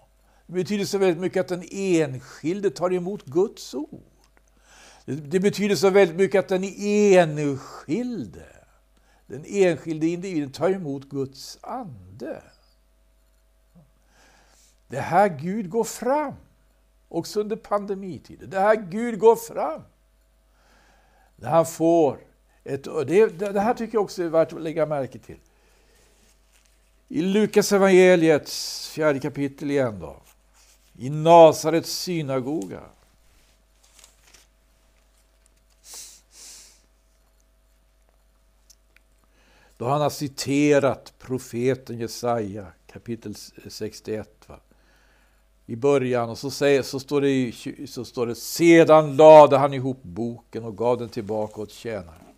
Det 0.47 0.53
betyder 0.53 0.85
så 0.85 0.99
väldigt 0.99 1.21
mycket 1.21 1.41
att 1.41 1.49
den 1.49 1.65
enskilde 1.71 2.71
tar 2.71 2.93
emot 2.93 3.25
Guds 3.25 3.75
ord. 3.75 4.18
Det 5.11 5.41
betyder 5.41 5.77
så 5.77 5.91
väldigt 5.91 6.17
mycket 6.17 6.39
att 6.39 6.49
den 6.49 6.65
enskilde, 6.79 8.47
den 9.27 9.45
enskilde 9.47 10.07
individen 10.07 10.53
tar 10.53 10.71
emot 10.71 11.05
Guds 11.05 11.59
ande. 11.61 12.43
Det 14.89 15.01
här 15.01 15.29
Gud 15.29 15.71
går 15.71 15.85
fram, 15.85 16.35
också 17.09 17.41
under 17.41 17.57
pandemitiden. 17.57 18.51
Det 18.51 18.61
här 18.61 18.77
Gud 18.77 19.19
går 19.19 19.37
fram. 19.37 19.83
När 21.37 21.51
han 21.51 21.67
får 21.67 22.19
ett... 22.65 22.85
Det, 22.85 23.27
det 23.39 23.61
här 23.61 23.75
tycker 23.75 23.95
jag 23.95 24.05
också 24.05 24.23
är 24.23 24.29
värt 24.29 24.53
att 24.53 24.63
lägga 24.63 24.87
märke 24.87 25.19
till. 25.19 25.39
I 27.09 27.23
Lukas 27.23 27.73
evangeliets 27.73 28.89
fjärde 28.89 29.21
kapitel 29.21 29.71
igen 29.71 30.01
då. 30.01 30.17
I 30.99 31.11
Nasarets 31.11 31.93
synagoga. 31.93 32.81
Då 39.79 39.89
han 39.89 40.01
har 40.01 40.11
citerat 40.11 41.13
profeten 41.19 41.99
Jesaja 41.99 42.67
kapitel 42.87 43.35
61. 43.69 44.29
Va? 44.47 44.59
i 45.71 45.77
början 45.77 46.31
och 46.31 46.39
så, 46.39 46.51
säger, 46.51 46.83
så, 46.83 47.01
står 47.01 47.21
det, 47.21 47.53
så 47.89 48.05
står 48.05 48.27
det 48.27 48.35
sedan 48.35 49.17
lade 49.17 49.59
han 49.59 49.75
ihop 49.75 50.03
boken 50.03 50.65
och 50.65 50.77
gav 50.77 50.99
den 50.99 51.09
tillbaka 51.09 51.61
åt 51.61 51.71
tjänaren. 51.71 52.35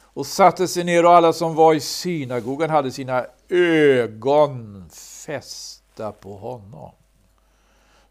Och 0.00 0.26
satte 0.26 0.68
sig 0.68 0.84
ner 0.84 1.04
och 1.04 1.12
alla 1.12 1.32
som 1.32 1.54
var 1.54 1.74
i 1.74 1.80
synagogan 1.80 2.70
hade 2.70 2.90
sina 2.90 3.26
ögon 3.48 4.88
fästa 5.26 6.12
på 6.12 6.36
honom. 6.36 6.90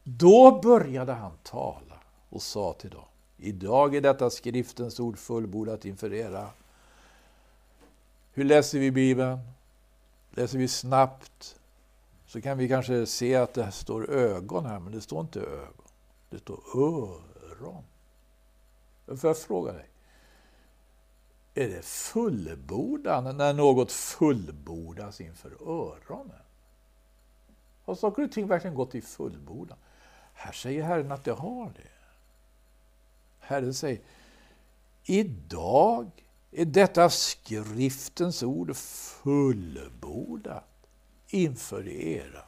Då 0.03 0.59
började 0.63 1.13
han 1.13 1.31
tala 1.43 1.99
och 2.29 2.41
sa 2.41 2.73
till 2.73 2.89
dem. 2.89 3.05
Idag 3.37 3.95
är 3.95 4.01
detta 4.01 4.29
skriftens 4.29 4.99
ord 4.99 5.17
fullbordat 5.17 5.85
inför 5.85 6.13
era. 6.13 6.47
Hur 8.37 8.43
läser 8.43 8.79
vi 8.79 8.91
Bibeln? 8.91 9.39
Läser 10.31 10.57
vi 10.57 10.67
snabbt? 10.67 11.59
så 12.25 12.41
kan 12.41 12.57
vi 12.57 12.67
kanske 12.67 13.05
se 13.05 13.35
att 13.35 13.53
det 13.53 13.71
står 13.71 14.09
ögon 14.09 14.65
här, 14.65 14.79
men 14.79 14.93
det 14.93 15.01
står 15.01 15.21
inte 15.21 15.39
ögon. 15.39 15.87
Det 16.29 16.39
står 16.39 16.59
öron. 16.75 17.83
Får 19.05 19.29
jag 19.29 19.37
fråga 19.37 19.73
dig? 19.73 19.89
är 21.57 21.69
det 21.69 21.85
fullbordan 21.85 23.37
när 23.37 23.53
något 23.53 23.91
fullbordas 23.91 25.21
inför 25.21 25.51
öronen? 25.61 26.41
Har 27.85 27.95
saker 27.95 28.23
och 28.23 28.31
ting 28.31 28.47
verkligen 28.47 28.75
gått 28.75 28.95
i 28.95 29.01
fullbordan? 29.01 29.77
Här 30.33 30.51
säger 30.51 30.83
Herren 30.83 31.11
att 31.11 31.23
det 31.23 31.31
har 31.31 31.65
det. 31.65 31.89
Herren 33.39 33.73
säger, 33.73 34.01
idag 35.03 36.24
är 36.55 36.65
detta 36.65 37.09
skriftens 37.09 38.43
ord 38.43 38.75
fullbordat 38.75 40.63
inför 41.27 41.87
era 41.87 42.43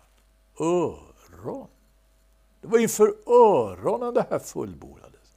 öron. 0.60 1.68
Det 2.62 2.68
var 2.68 2.80
inför 2.80 3.16
öronen 3.26 4.14
det 4.14 4.26
här 4.30 4.40
fullbordades. 4.40 5.34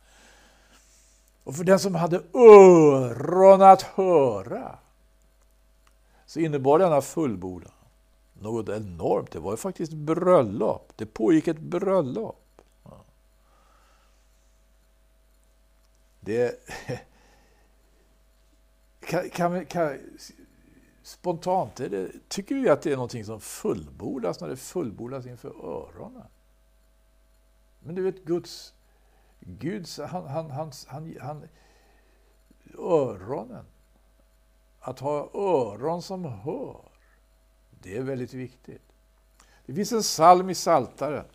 Och 1.44 1.56
för 1.56 1.64
den 1.64 1.78
som 1.78 1.94
hade 1.94 2.22
öron 2.34 3.62
att 3.62 3.82
höra 3.82 4.78
så 6.26 6.40
innebar 6.40 6.78
denna 6.78 7.00
fullbordan 7.00 7.72
något 8.40 8.68
enormt. 8.68 9.30
Det 9.30 9.38
var 9.38 9.50
ju 9.50 9.56
faktiskt 9.56 9.92
bröllop. 9.92 10.92
Det 10.96 11.06
pågick 11.06 11.48
ett 11.48 11.58
bröllop. 11.58 12.62
Det... 16.20 16.68
Kan, 19.10 19.30
kan, 19.30 19.66
kan, 19.66 19.98
spontant 21.02 21.76
det, 21.76 22.28
tycker 22.28 22.54
vi 22.54 22.68
att 22.68 22.82
det 22.82 22.92
är 22.92 22.96
någonting 22.96 23.24
som 23.24 23.40
fullbordas 23.40 24.40
när 24.40 24.48
det 24.48 24.56
fullbordas 24.56 25.26
inför 25.26 25.48
öronen. 25.48 26.26
Men 27.80 27.94
du 27.94 28.02
vet, 28.02 28.24
Guds... 28.24 28.74
Guds 29.40 29.98
han, 29.98 30.26
han, 30.26 30.50
han, 30.50 30.72
han, 30.86 31.16
han, 31.20 31.48
öronen. 32.78 33.64
Att 34.80 35.00
ha 35.00 35.30
öron 35.34 36.02
som 36.02 36.24
hör. 36.24 36.88
Det 37.82 37.96
är 37.96 38.02
väldigt 38.02 38.34
viktigt. 38.34 38.92
Det 39.66 39.74
finns 39.74 39.92
en 39.92 40.02
psalm 40.02 40.50
i 40.50 40.54
Saltaren 40.54 41.26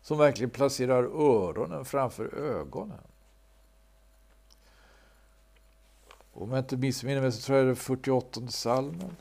som 0.00 0.18
verkligen 0.18 0.50
placerar 0.50 1.02
öronen 1.02 1.84
framför 1.84 2.34
ögonen. 2.34 3.09
Om 6.32 6.50
jag 6.50 6.58
inte 6.58 6.76
missminner 6.76 7.20
mig 7.20 7.32
så 7.32 7.40
tror 7.40 7.58
jag 7.58 7.66
det 7.66 7.70
är 7.70 7.74
48 7.74 8.48
salmen. 8.48 9.16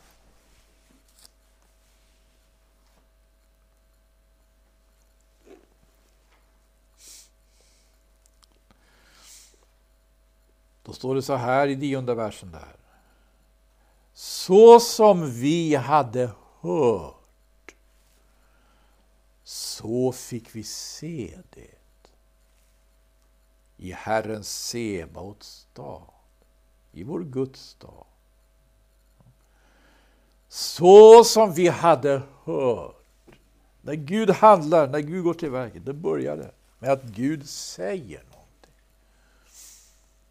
Då 10.84 10.94
står 10.94 11.16
det 11.16 11.22
så 11.22 11.36
här 11.36 11.68
i 11.68 11.76
nionde 11.76 12.16
versen 12.16 12.52
där. 12.52 12.76
Så 14.14 14.80
som 14.80 15.32
vi 15.32 15.76
hade 15.76 16.32
hört, 16.60 17.76
så 19.44 20.12
fick 20.12 20.56
vi 20.56 20.64
se 20.64 21.40
det 21.50 21.76
i 23.78 23.92
Herrens 23.92 24.68
Sebaots 24.68 25.68
dag 25.74 26.19
i 26.92 27.04
vår 27.04 27.20
Guds 27.20 27.76
dag. 27.76 28.06
Så 30.48 31.24
som 31.24 31.54
vi 31.54 31.68
hade 31.68 32.22
hört. 32.44 32.96
När 33.82 33.94
Gud 33.94 34.30
handlar, 34.30 34.88
när 34.88 35.00
Gud 35.00 35.24
går 35.24 35.34
till 35.34 35.52
verket, 35.52 35.86
det 35.86 35.94
började 35.94 36.52
med 36.80 36.92
att 36.92 37.04
Gud 37.04 37.50
säger 37.50 38.24
någonting. 38.24 38.74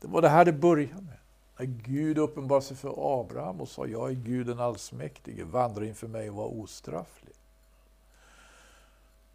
Det 0.01 0.09
var 0.09 0.23
det 0.23 0.29
här 0.29 0.45
det 0.45 0.53
började 0.53 1.03
med. 1.03 1.19
När 1.59 1.67
Gud 1.67 2.19
uppenbarade 2.19 2.67
sig 2.67 2.77
för 2.77 3.21
Abraham 3.21 3.61
och 3.61 3.69
sa, 3.69 3.87
jag 3.87 4.11
är 4.11 4.15
Gud 4.15 4.47
den 4.47 4.61
allsmäktige, 4.61 5.45
vandra 5.45 5.87
inför 5.87 6.09
mig 6.09 6.31
och 6.31 6.37
var 6.37 6.61
ostrafflig. 6.61 7.35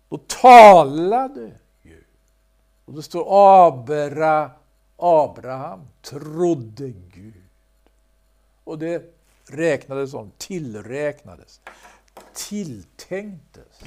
Då 0.09 0.17
talade 0.17 1.51
Gud. 1.83 2.05
Och 2.85 2.93
det 2.93 3.03
står 3.03 3.25
Abra 3.67 4.51
Abraham 4.97 5.87
trodde 6.01 6.89
Gud. 6.89 7.43
Och 8.63 8.79
det 8.79 9.13
räknades 9.45 10.11
som, 10.11 10.31
tillräknades, 10.37 11.61
tilltänktes 12.33 13.79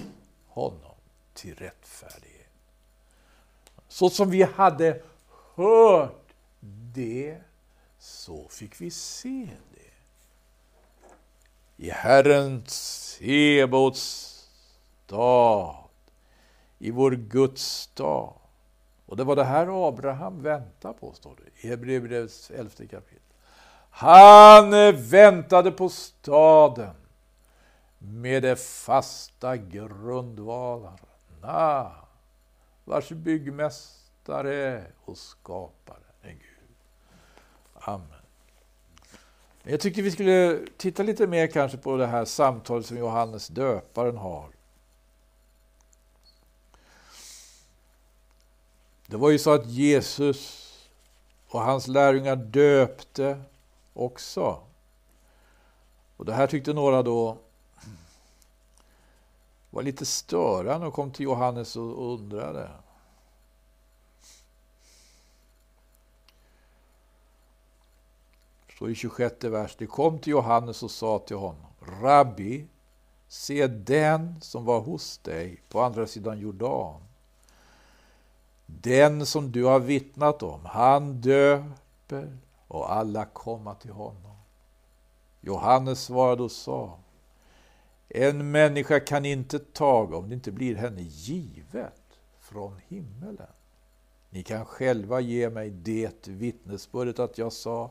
honom 0.47 0.95
till 1.35 1.55
rättfärdighet. 1.55 2.51
Så 3.89 4.11
som 4.11 4.31
vi 4.31 4.43
hade 4.43 5.03
hört 5.55 6.35
det, 6.95 7.39
så 7.99 8.49
fick 8.49 8.81
vi 8.81 8.91
se 8.91 9.49
det. 9.75 9.91
I 11.85 11.91
Herrens 11.91 12.73
Sebaots 13.19 14.33
stad, 15.07 15.77
i 16.79 16.91
vår 16.91 17.11
Guds 17.11 17.63
stad. 17.63 18.33
Och 19.07 19.17
det 19.17 19.25
var 19.25 19.37
det 19.37 19.45
här 19.45 19.89
Abraham 19.89 20.43
väntade 20.43 20.95
på, 20.95 21.13
står 21.13 21.37
det 21.37 21.43
i 21.67 21.71
Hebreerbrevets 21.71 22.51
elfte 22.51 22.87
kapitel. 22.87 23.21
Han 23.91 24.75
eh, 24.75 24.93
väntade 24.93 25.71
på 25.71 25.89
staden 25.89 26.95
med 27.99 28.43
de 28.43 28.57
fasta 28.57 29.57
grundvalarna, 29.57 30.97
vars 32.85 33.09
byggmästare 33.09 34.85
och 35.05 35.19
skapare 35.19 35.99
är 36.23 36.31
Gud. 36.31 36.77
Amen. 37.75 38.09
Jag 39.63 39.81
tyckte 39.81 40.03
vi 40.03 40.11
skulle 40.11 40.61
titta 40.77 41.03
lite 41.03 41.27
mer 41.27 41.47
kanske 41.47 41.79
på 41.79 41.97
det 41.97 42.07
här 42.07 42.25
samtalet 42.25 42.87
som 42.87 42.99
Johannes 42.99 43.49
döparen 43.49 44.17
har 44.17 44.56
Det 49.07 49.17
var 49.17 49.31
ju 49.31 49.39
så 49.39 49.53
att 49.53 49.67
Jesus 49.67 50.63
och 51.49 51.61
hans 51.61 51.89
lärjungar 51.89 52.37
döpte 52.37 53.43
också. 53.95 54.61
Och 56.17 56.25
det 56.25 56.33
här 56.33 56.47
tyckte 56.47 56.73
några 56.73 57.03
då 57.03 57.39
var 59.71 59.83
lite 59.83 60.07
störande 60.07 60.87
och 60.87 60.95
kom 60.95 61.11
till 61.11 61.25
Johannes 61.25 61.77
och 61.77 62.13
undrade. 62.13 62.71
Så 68.79 68.89
i 68.89 68.95
26 68.95 69.45
vers. 69.45 69.77
Det 69.79 69.87
kom 69.87 70.19
till 70.19 70.31
Johannes 70.31 70.83
och 70.83 70.91
sa 70.91 71.19
till 71.19 71.37
honom. 71.37 71.67
Rabbi, 72.01 72.67
se 73.29 73.67
den 73.67 74.41
som 74.41 74.65
var 74.65 74.81
hos 74.81 75.19
dig 75.19 75.63
på 75.69 75.81
andra 75.81 76.07
sidan 76.07 76.39
Jordan 76.39 77.01
den 78.67 79.27
som 79.27 79.53
du 79.53 79.65
har 79.65 79.81
vittnat 79.81 80.43
om, 80.43 80.61
han 80.65 81.21
döper 81.21 82.39
och 82.69 82.93
alla 82.93 83.25
komma 83.25 83.75
till 83.75 83.91
honom. 83.91 84.37
Johannes 85.41 86.05
svarade 86.05 86.43
och 86.43 86.53
sa, 86.53 86.99
en 88.09 88.51
människa 88.51 89.01
kan 89.01 89.25
inte 89.25 89.59
taga 89.59 90.17
om 90.17 90.29
det 90.29 90.35
inte 90.35 90.53
blir 90.53 90.75
henne 90.75 91.03
givet 91.03 92.19
från 92.41 92.81
himmelen. 92.89 93.47
Ni 94.31 94.43
kan 94.43 94.65
själva 94.65 95.21
ge 95.21 95.51
mig 95.51 95.71
det 95.71 96.29
vittnesbördet 96.29 97.19
att 97.19 97.39
jag 97.39 97.53
sa, 97.53 97.91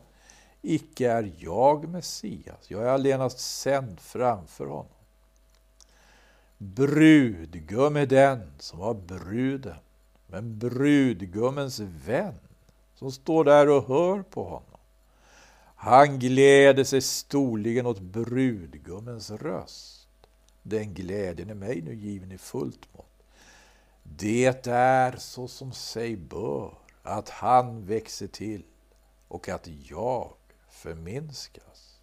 icke 0.62 1.10
är 1.10 1.32
jag 1.38 1.88
Messias, 1.88 2.70
jag 2.70 2.82
är 2.82 2.88
allenast 2.88 3.38
sänd 3.38 4.00
framför 4.00 4.66
honom. 4.66 4.92
Brudgum 6.58 7.96
är 7.96 8.06
den 8.06 8.52
som 8.58 8.80
har 8.80 8.94
bruden 8.94 9.76
men 10.26 10.58
brudgummens 10.58 11.80
vän 11.80 12.34
som 12.94 13.12
står 13.12 13.44
där 13.44 13.68
och 13.68 13.88
hör 13.88 14.22
på 14.22 14.44
honom. 14.44 14.80
Han 15.76 16.18
gläder 16.18 16.84
sig 16.84 17.02
storligen 17.02 17.86
åt 17.86 18.00
brudgummens 18.00 19.30
röst. 19.30 20.08
Den 20.62 20.94
glädjen 20.94 21.50
är 21.50 21.54
mig 21.54 21.82
nu 21.82 21.94
given 21.94 22.32
i 22.32 22.38
fullt 22.38 22.94
mått. 22.94 23.22
Det 24.02 24.66
är 24.66 25.16
så 25.16 25.48
som 25.48 25.72
sig 25.72 26.16
bör, 26.16 26.78
att 27.02 27.28
han 27.28 27.86
växer 27.86 28.26
till 28.26 28.62
och 29.28 29.48
att 29.48 29.68
jag 29.90 30.32
förminskas. 30.68 32.00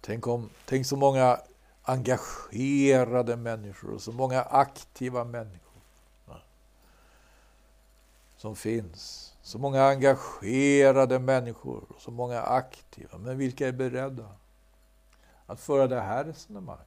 Tänk, 0.00 0.26
om, 0.26 0.50
tänk 0.64 0.86
så 0.86 0.96
många 0.96 1.40
engagerade 1.88 3.36
människor 3.36 3.90
och 3.94 4.02
så 4.02 4.12
många 4.12 4.42
aktiva 4.42 5.24
människor 5.24 5.66
som 8.36 8.56
finns. 8.56 9.34
Så 9.42 9.58
många 9.58 9.84
engagerade 9.84 11.18
människor 11.18 11.84
och 11.88 12.00
så 12.00 12.10
många 12.10 12.42
aktiva. 12.42 13.18
Men 13.18 13.38
vilka 13.38 13.68
är 13.68 13.72
beredda 13.72 14.28
att 15.46 15.60
föra 15.60 15.86
det 15.86 16.00
här 16.00 16.24
resonemanget? 16.24 16.86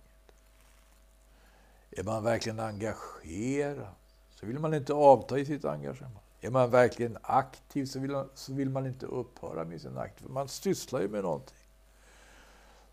Är 1.92 2.04
man 2.04 2.24
verkligen 2.24 2.60
engagerad 2.60 3.88
så 4.36 4.46
vill 4.46 4.60
man 4.60 4.74
inte 4.74 4.94
avta 4.94 5.40
i 5.40 5.46
sitt 5.46 5.66
engagemang. 5.66 6.24
Är 6.42 6.50
man 6.50 6.70
verkligen 6.70 7.18
aktiv 7.22 7.86
så 7.86 8.00
vill, 8.00 8.12
man, 8.12 8.30
så 8.34 8.54
vill 8.54 8.70
man 8.70 8.88
inte 8.88 9.06
upphöra 9.06 9.66
med 9.66 9.82
sin 9.82 9.98
aktivitet. 9.98 10.34
Man 10.34 10.48
sysslar 10.48 11.02
ju 11.02 11.08
med 11.08 11.24
någonting. 11.24 11.56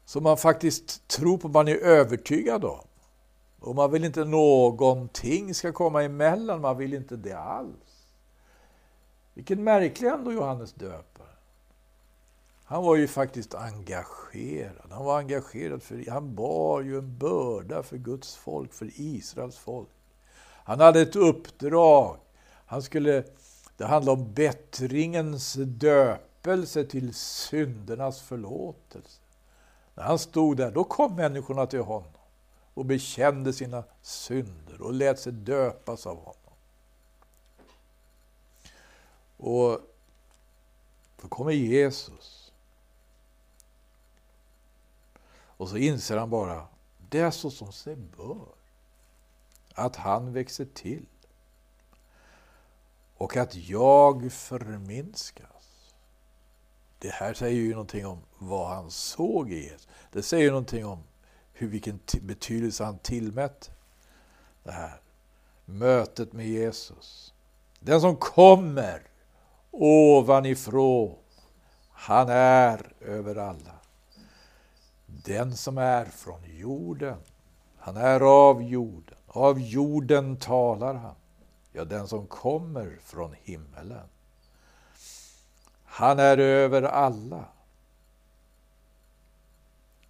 Som 0.06 0.22
man 0.22 0.36
faktiskt 0.36 1.08
tror 1.08 1.38
på, 1.38 1.48
man 1.48 1.68
är 1.68 1.76
övertygad 1.76 2.64
om. 2.64 2.86
Och 3.60 3.74
man 3.74 3.90
vill 3.90 4.04
inte 4.04 4.24
någonting 4.24 5.54
ska 5.54 5.72
komma 5.72 6.02
emellan, 6.02 6.60
man 6.60 6.78
vill 6.78 6.94
inte 6.94 7.16
det 7.16 7.38
alls. 7.38 8.06
Vilken 9.34 9.64
märklig 9.64 10.08
ändå 10.08 10.32
Johannes 10.32 10.72
döparen. 10.72 11.30
Han 12.64 12.84
var 12.84 12.96
ju 12.96 13.08
faktiskt 13.08 13.54
engagerad. 13.54 14.90
Han 14.90 15.04
var 15.04 15.18
engagerad 15.18 15.82
för, 15.82 16.10
han 16.10 16.34
bar 16.34 16.80
ju 16.80 16.98
en 16.98 17.18
börda 17.18 17.82
för 17.82 17.96
Guds 17.96 18.36
folk, 18.36 18.74
för 18.74 18.90
Israels 18.94 19.58
folk. 19.58 19.88
Han 20.64 20.80
hade 20.80 21.00
ett 21.00 21.16
uppdrag. 21.16 22.16
Han 22.66 22.82
skulle, 22.82 23.24
det 23.76 23.84
handlade 23.84 24.20
om 24.20 24.32
bättringens 24.32 25.54
döpelse 25.58 26.84
till 26.84 27.14
syndernas 27.14 28.22
förlåtelse. 28.22 29.20
När 29.96 30.04
han 30.04 30.18
stod 30.18 30.56
där, 30.56 30.70
då 30.70 30.84
kom 30.84 31.16
människorna 31.16 31.66
till 31.66 31.80
honom 31.80 32.12
och 32.74 32.84
bekände 32.84 33.52
sina 33.52 33.84
synder 34.02 34.82
och 34.82 34.92
lät 34.92 35.20
sig 35.20 35.32
döpas 35.32 36.06
av 36.06 36.16
honom. 36.16 36.52
Och 39.36 39.80
då 41.22 41.28
kommer 41.28 41.52
Jesus. 41.52 42.52
Och 45.56 45.68
så 45.68 45.76
inser 45.76 46.16
han 46.16 46.30
bara, 46.30 46.66
det 47.10 47.18
är 47.18 47.30
så 47.30 47.50
som 47.50 47.72
sig 47.72 47.96
bör. 47.96 48.48
Att 49.74 49.96
han 49.96 50.32
växer 50.32 50.64
till. 50.64 51.06
Och 53.16 53.36
att 53.36 53.54
jag 53.54 54.32
förminskas. 54.32 55.55
Det 57.06 57.12
här 57.12 57.34
säger 57.34 57.60
ju 57.60 57.70
någonting 57.70 58.06
om 58.06 58.18
vad 58.38 58.68
han 58.68 58.90
såg 58.90 59.52
i 59.52 59.62
Jesus. 59.62 59.88
Det 60.12 60.22
säger 60.22 60.44
ju 60.44 60.50
någonting 60.50 60.86
om 60.86 61.02
hur, 61.52 61.68
vilken 61.68 62.00
betydelse 62.22 62.84
han 62.84 62.98
tillmätt 62.98 63.70
det 64.62 64.70
här 64.72 65.00
mötet 65.64 66.32
med 66.32 66.46
Jesus. 66.46 67.34
Den 67.80 68.00
som 68.00 68.16
kommer 68.16 69.02
ovanifrån, 69.70 71.18
han 71.90 72.28
är 72.28 72.92
över 73.00 73.36
alla. 73.36 73.80
Den 75.06 75.56
som 75.56 75.78
är 75.78 76.04
från 76.04 76.40
jorden, 76.58 77.18
han 77.76 77.96
är 77.96 78.20
av 78.20 78.62
jorden. 78.62 79.18
Av 79.26 79.60
jorden 79.60 80.36
talar 80.36 80.94
han. 80.94 81.14
Ja, 81.72 81.84
den 81.84 82.08
som 82.08 82.26
kommer 82.26 82.98
från 83.02 83.34
himmelen. 83.42 84.08
Han 85.96 86.18
är 86.18 86.38
över 86.38 86.82
alla. 86.82 87.44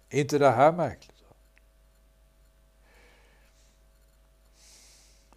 Är 0.09 0.19
inte 0.19 0.37
det 0.37 0.49
här 0.49 0.71
märkligt? 0.71 1.23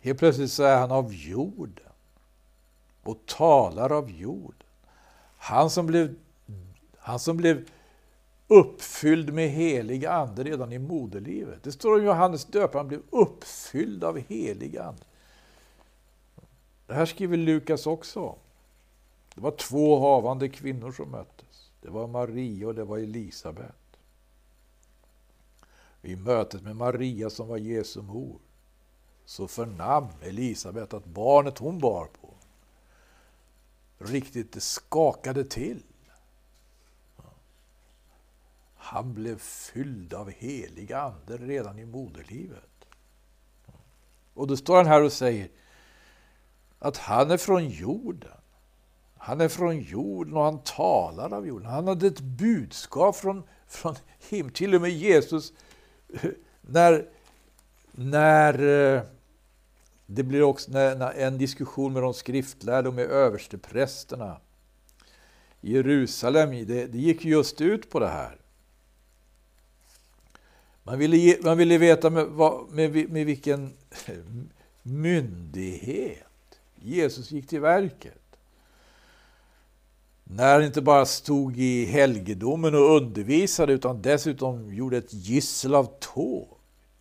Helt 0.01 0.19
plötsligt 0.19 0.53
så 0.53 0.63
är 0.63 0.79
han 0.79 0.91
av 0.91 1.15
jorden 1.15 1.93
och 3.03 3.27
talar 3.27 3.93
av 3.93 4.11
jorden. 4.11 4.67
Han 5.39 5.71
som 5.71 5.87
blev, 5.87 6.15
han 6.99 7.19
som 7.19 7.37
blev 7.37 7.69
uppfylld 8.49 9.33
med 9.33 9.49
helig 9.49 10.07
ande 10.07 10.45
redan 10.45 10.73
i 10.73 10.79
moderlivet. 10.79 11.63
Det 11.63 11.73
står 11.73 11.99
om 11.99 12.05
Johannes 12.05 12.45
döparen, 12.45 12.79
han 12.79 12.89
blev 12.89 13.03
uppfylld 13.11 14.05
av 14.05 14.19
helig 14.19 14.79
ande. 14.79 15.03
Det 16.87 16.95
här 16.95 17.07
skriver 17.07 17.37
Lukas 17.37 17.87
också 17.87 18.21
om. 18.21 18.39
Det 19.35 19.41
var 19.41 19.51
två 19.51 20.01
havande 20.01 20.49
kvinnor 20.49 20.93
som 20.93 21.11
möttes. 21.11 21.71
Det 21.81 21.91
var 21.91 22.07
Maria 22.07 22.67
och 22.67 22.75
det 22.75 22.85
var 22.85 22.99
Elisabet. 22.99 23.77
I 26.03 26.17
mötet 26.17 26.63
med 26.63 26.77
Maria 26.77 27.31
som 27.31 27.49
var 27.49 27.57
Jesu 27.57 28.03
mor 28.03 28.39
så 29.25 29.49
förnam 29.49 30.09
Elisabet 30.23 30.95
att 30.95 31.05
barnet 31.05 31.59
hon 31.59 31.79
bar 31.79 32.09
på 32.21 32.35
riktigt 33.99 34.63
skakade 34.63 35.45
till. 35.45 35.83
Han 38.77 39.15
blev 39.15 39.39
fylld 39.39 40.15
av 40.15 40.31
helig 40.31 40.93
ande 40.93 41.37
redan 41.37 41.79
i 41.79 41.87
moderlivet. 41.87 42.87
Och 44.35 44.47
då 44.47 44.57
står 44.57 44.77
han 44.77 44.87
här 44.87 45.03
och 45.03 45.13
säger 45.13 45.51
att 46.79 46.97
han 46.97 47.31
är 47.31 47.37
från 47.37 47.69
jorden. 47.69 48.40
Han 49.23 49.41
är 49.41 49.49
från 49.49 49.81
jorden 49.81 50.37
och 50.37 50.45
han 50.45 50.59
talar 50.59 51.35
av 51.35 51.47
jorden. 51.47 51.67
Han 51.67 51.89
hade 51.89 52.07
ett 52.07 52.21
budskap 52.21 53.17
från, 53.17 53.43
från 53.67 53.95
himlen. 54.29 54.53
Till 54.53 54.75
och 54.75 54.81
med 54.81 54.91
Jesus, 54.91 55.53
när, 56.61 57.09
när 57.93 58.55
eh, 58.95 59.03
det 60.07 60.23
blir 60.23 60.43
också 60.43 60.79
en 61.17 61.39
diskussion 61.39 61.93
med 61.93 62.03
de 62.03 62.15
skriftlärda 62.15 62.89
och 62.89 62.95
med 62.95 63.05
översteprästerna 63.05 64.37
i 65.61 65.73
Jerusalem. 65.73 66.51
Det, 66.51 66.87
det 66.87 66.99
gick 66.99 67.25
just 67.25 67.61
ut 67.61 67.91
på 67.91 67.99
det 67.99 68.09
här. 68.09 68.37
Man 70.83 70.99
ville, 70.99 71.37
man 71.43 71.59
ville 71.59 71.79
veta 71.79 72.11
med, 72.11 72.29
med, 72.71 73.11
med 73.11 73.27
vilken 73.27 73.73
myndighet 74.83 76.61
Jesus 76.75 77.31
gick 77.31 77.49
till 77.49 77.61
verket. 77.61 78.30
När 80.33 80.55
han 80.55 80.65
inte 80.65 80.83
bara 80.83 81.07
stod 81.07 81.59
i 81.59 81.85
helgedomen 81.85 82.75
och 82.75 82.97
undervisade 82.97 83.73
utan 83.73 84.03
dessutom 84.03 84.75
gjorde 84.75 84.97
ett 84.97 85.13
gissel 85.13 85.75
av 85.75 85.89
tåg 86.01 86.49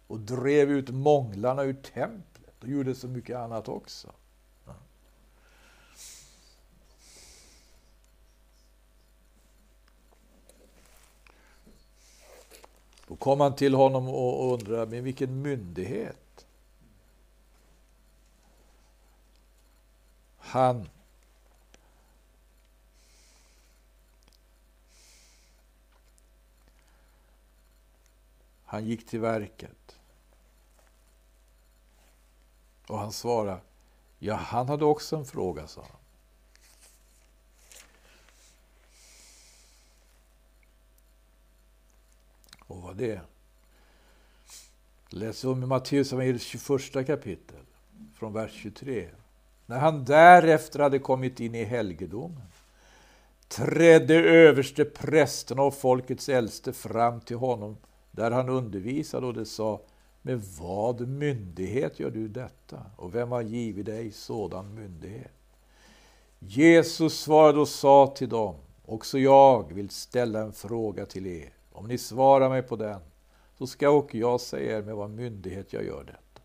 och 0.08 0.20
drev 0.20 0.72
ut 0.72 0.90
månglarna 0.90 1.64
ur 1.64 1.74
templet 1.74 2.54
Och 2.62 2.68
gjorde 2.68 2.96
så 2.96 3.08
mycket 3.08 3.38
annat 3.38 3.68
också. 3.68 4.12
Då 13.08 13.16
kom 13.16 13.40
han 13.40 13.56
till 13.56 13.74
honom 13.74 14.08
och 14.08 14.54
undrade, 14.54 14.86
med 14.86 15.04
vilken 15.04 15.42
myndighet? 15.42 16.46
Han 20.38 20.90
Han 28.72 28.86
gick 28.86 29.08
till 29.08 29.20
verket. 29.20 30.00
Och 32.88 33.00
han 33.00 33.12
svarade, 33.12 33.62
ja, 34.20 34.36
han 34.36 34.70
hade 34.70 34.86
också 34.86 35.16
en 35.16 35.26
fråga, 35.26 35.68
sa 35.68 35.82
han. 35.82 36.00
Och 42.60 42.82
vad 42.82 42.98
det? 42.98 43.22
Läser 45.10 45.50
om 45.50 45.64
i 45.64 45.66
Matteus 45.66 46.44
21 46.44 47.08
kapitel, 47.08 47.66
från 48.16 48.34
vers 48.34 48.52
23. 48.54 49.10
När 49.66 49.80
han 49.80 50.06
därefter 50.06 50.80
hade 50.80 51.00
kommit 51.00 51.40
in 51.40 51.56
i 51.56 51.64
helgedomen 51.64 52.48
trädde 53.48 54.16
överste 54.16 54.86
prästerna 54.86 55.62
och 55.62 55.76
folkets 55.76 56.30
äldste 56.30 56.74
fram 56.74 57.22
till 57.22 57.38
honom 57.38 57.78
där 58.12 58.32
han 58.32 58.50
undervisade 58.50 59.28
och 59.28 59.34
det 59.34 59.46
sa 59.46 59.82
med 60.22 60.42
vad 60.60 61.08
myndighet 61.08 62.00
gör 62.00 62.10
du 62.10 62.28
detta? 62.28 62.86
Och 62.96 63.16
vem 63.16 63.32
har 63.32 63.42
givit 63.42 63.86
dig 63.86 64.12
sådan 64.12 64.74
myndighet? 64.74 65.32
Jesus 66.40 67.20
svarade 67.20 67.60
och 67.60 67.68
sa 67.68 68.08
till 68.08 68.30
dem, 68.30 68.56
också 68.86 69.20
jag 69.20 69.74
vill 69.74 69.90
ställa 69.90 70.40
en 70.40 70.54
fråga 70.54 71.06
till 71.06 71.28
er. 71.28 71.54
Om 71.72 71.88
ni 71.88 71.98
svarar 71.98 72.50
mig 72.50 72.62
på 72.62 72.76
den, 72.76 73.02
så 73.58 73.68
ska 73.68 73.90
och 73.90 74.16
jag 74.16 74.42
säga 74.42 74.78
er 74.78 74.82
med 74.82 74.96
vad 74.96 75.10
myndighet 75.10 75.74
jag 75.74 75.86
gör 75.86 76.04
detta. 76.04 76.42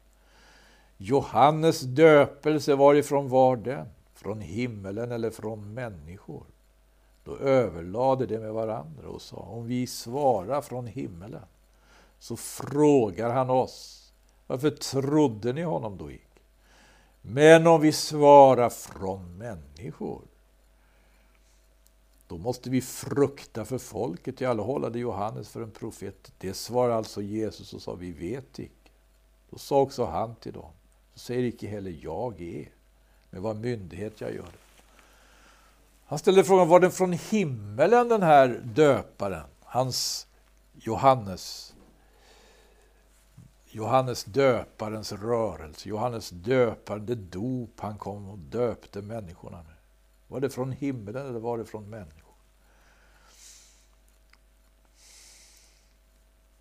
Johannes 0.97 1.81
döpelse, 1.81 2.75
varifrån 2.75 3.29
var 3.29 3.57
den? 3.57 3.87
Från 4.15 4.41
himmelen 4.41 5.13
eller 5.13 5.31
från 5.31 5.75
människor? 5.75 6.47
Då 7.25 7.37
överlade 7.37 8.27
de 8.27 8.39
med 8.39 8.53
varandra 8.53 9.09
och 9.09 9.23
sa, 9.23 9.37
om 9.37 9.67
vi 9.67 9.87
svarar 9.87 10.61
från 10.61 10.87
himmelen, 10.87 11.45
så 12.25 12.37
frågar 12.37 13.31
han 13.31 13.51
oss, 13.51 14.13
varför 14.47 14.71
trodde 14.71 15.53
ni 15.53 15.63
honom 15.63 15.99
då 15.99 16.11
icke? 16.11 16.41
Men 17.23 17.67
om 17.67 17.81
vi 17.81 17.93
svarar 17.93 18.71
från 18.71 19.39
människor, 19.39 20.23
då 22.29 22.39
måste 22.39 22.71
vi 22.71 22.81
frukta 22.81 23.65
för 23.65 23.79
folket. 23.79 24.41
I 24.41 24.45
alla 24.45 24.63
hållade 24.63 24.99
Johannes 24.99 25.49
för 25.49 25.63
en 25.63 25.71
profet. 25.71 26.33
Det 26.39 26.55
svarade 26.55 26.95
alltså 26.95 27.23
Jesus 27.23 27.75
och 27.75 27.83
sa, 27.83 27.95
vi 27.95 28.13
vet 28.13 28.59
icke. 28.59 28.91
Då 29.51 29.59
sa 29.59 29.81
också 29.81 30.05
han 30.05 30.35
till 30.35 30.53
dem, 30.53 30.73
så 31.15 31.19
säger 31.19 31.43
icke 31.43 31.69
heller 31.69 31.99
jag 32.03 32.41
er. 32.41 32.69
med 33.31 33.43
vad 33.43 33.57
myndighet 33.57 34.21
jag 34.21 34.35
gör 34.35 34.43
det. 34.43 34.85
Han 36.05 36.19
ställde 36.19 36.45
frågan, 36.45 36.69
var 36.69 36.81
den 36.81 36.91
från 36.91 37.13
himmelen 37.13 38.09
den 38.09 38.23
här 38.23 38.63
döparen? 38.65 39.47
Hans 39.61 40.27
Johannes. 40.73 41.74
Johannes 43.75 44.25
döparens 44.25 45.13
rörelse, 45.13 45.89
Johannes 45.89 46.31
döparen, 46.31 47.07
det 47.07 47.15
dop 47.15 47.81
han 47.81 47.99
kom 47.99 48.29
och 48.29 48.39
döpte 48.39 49.03
människorna 49.03 49.57
med. 49.57 49.75
Var 50.29 50.41
det 50.41 50.51
från 50.51 50.73
himlen 50.73 51.27
eller 51.27 51.39
var 51.41 51.59
det 51.59 51.65
från 51.65 51.91
människor? 51.91 52.35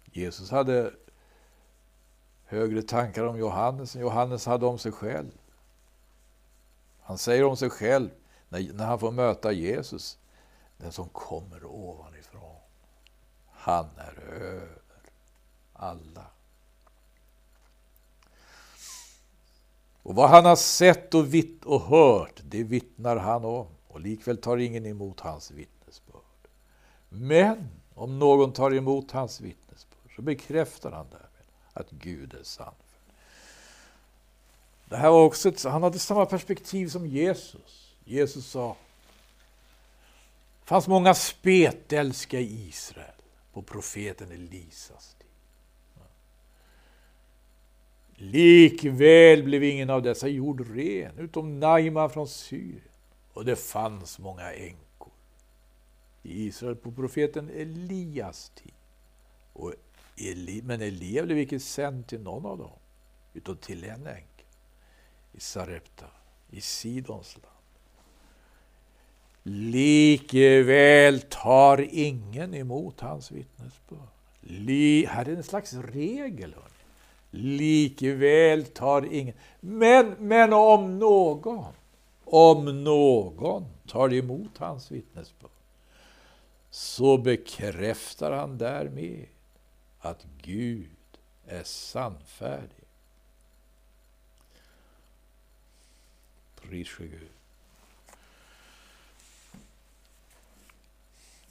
Jesus 0.06 0.52
hade 0.52 0.94
högre 2.46 2.82
tankar 2.82 3.24
om 3.24 3.38
Johannes 3.38 3.96
än 3.96 4.02
Johannes 4.02 4.46
hade 4.46 4.66
om 4.66 4.78
sig 4.78 4.92
själv. 4.92 5.32
Han 7.02 7.18
säger 7.18 7.44
om 7.44 7.58
sig 7.58 7.70
själv 7.70 8.10
när, 8.50 8.74
när 8.74 8.86
han 8.86 9.00
får 9.00 9.12
möta 9.12 9.52
Jesus, 9.52 10.18
den 10.78 10.92
som 10.92 11.10
kommer 11.10 11.66
ovanifrån, 11.66 12.60
han 13.52 13.90
är 13.98 14.20
över 14.34 14.82
alla. 15.74 16.33
Och 20.04 20.16
vad 20.16 20.30
han 20.30 20.46
har 20.46 20.56
sett 20.56 21.14
och, 21.14 21.34
vitt 21.34 21.66
och 21.66 21.82
hört, 21.82 22.42
det 22.44 22.64
vittnar 22.64 23.16
han 23.16 23.46
om. 23.46 23.68
Och 23.88 24.00
likväl 24.00 24.38
tar 24.38 24.58
ingen 24.58 24.86
emot 24.86 25.20
hans 25.20 25.52
vittnesbörd. 25.52 26.22
Men 27.10 27.70
om 27.94 28.20
någon 28.20 28.54
tar 28.54 28.74
emot 28.74 29.12
hans 29.12 29.42
vittnesbörd 29.42 30.16
så 30.16 30.22
bekräftar 30.22 30.92
han 30.92 31.06
därmed 31.12 31.28
att 31.74 31.92
Gud 31.92 32.34
är 32.34 32.44
sann. 32.44 32.74
Det 34.86 34.98
här 34.98 35.10
var 35.10 35.24
också 35.24 35.50
ett, 35.50 35.64
han 35.64 35.84
hade 35.84 36.00
samma 36.00 36.26
perspektiv 36.26 36.88
som 36.88 37.08
Jesus. 37.08 37.96
Jesus 38.06 38.46
sa 38.48 38.76
det 40.64 40.68
fanns 40.68 40.88
många 40.88 41.14
spetälska 41.14 42.40
i 42.40 42.68
Israel 42.68 43.22
på 43.54 43.62
profeten 43.62 44.32
Elisas 44.32 45.16
tid. 45.20 45.23
Likväl 48.16 49.44
blev 49.44 49.64
ingen 49.64 49.90
av 49.90 50.02
dessa 50.02 50.28
gjord 50.28 50.76
ren, 50.76 51.18
utom 51.18 51.60
Naima 51.60 52.10
från 52.10 52.28
Syrien. 52.28 52.82
Och 53.34 53.46
det 53.46 53.56
fanns 53.56 54.20
många 54.20 54.54
änkor 54.54 55.12
i 56.24 56.46
Israel 56.46 56.76
på 56.76 56.92
profeten 56.92 57.50
Elias 57.50 58.52
tid. 58.56 58.74
Och 59.54 59.74
Eli, 60.18 60.62
men 60.62 60.82
Elia 60.82 61.24
blev 61.24 61.38
icke 61.38 61.60
sänd 61.60 62.08
till 62.08 62.22
någon 62.22 62.46
av 62.46 62.58
dem, 62.58 62.80
utan 63.34 63.58
till 63.58 63.84
en 63.84 64.08
änka 64.08 64.44
i 65.34 65.40
Sarepta, 65.40 66.06
i 66.52 66.62
Sidons 66.62 67.36
land. 67.36 67.48
Likväl 69.44 71.22
tar 71.22 71.88
ingen 71.92 72.54
emot 72.54 73.00
hans 73.00 73.32
vittnesbörd. 73.32 74.00
Här 75.08 75.30
är 75.30 75.36
en 75.36 75.44
slags 75.44 75.74
regel. 75.74 76.54
Hörni. 76.54 76.73
Likväl 77.36 78.66
tar 78.66 79.14
ingen. 79.14 79.36
Men, 79.60 80.16
men 80.20 80.54
om 80.54 81.00
någon, 81.00 81.74
om 82.26 82.84
någon 82.84 83.66
tar 83.88 84.14
emot 84.14 84.58
hans 84.58 84.92
vittnesbörd 84.92 85.50
så 86.70 87.18
bekräftar 87.18 88.32
han 88.32 88.58
därmed 88.58 89.26
att 90.00 90.26
Gud 90.42 90.88
är 91.48 91.64
sannfärdig. 91.64 92.88
Pris 96.62 96.96
Gud. 96.98 97.30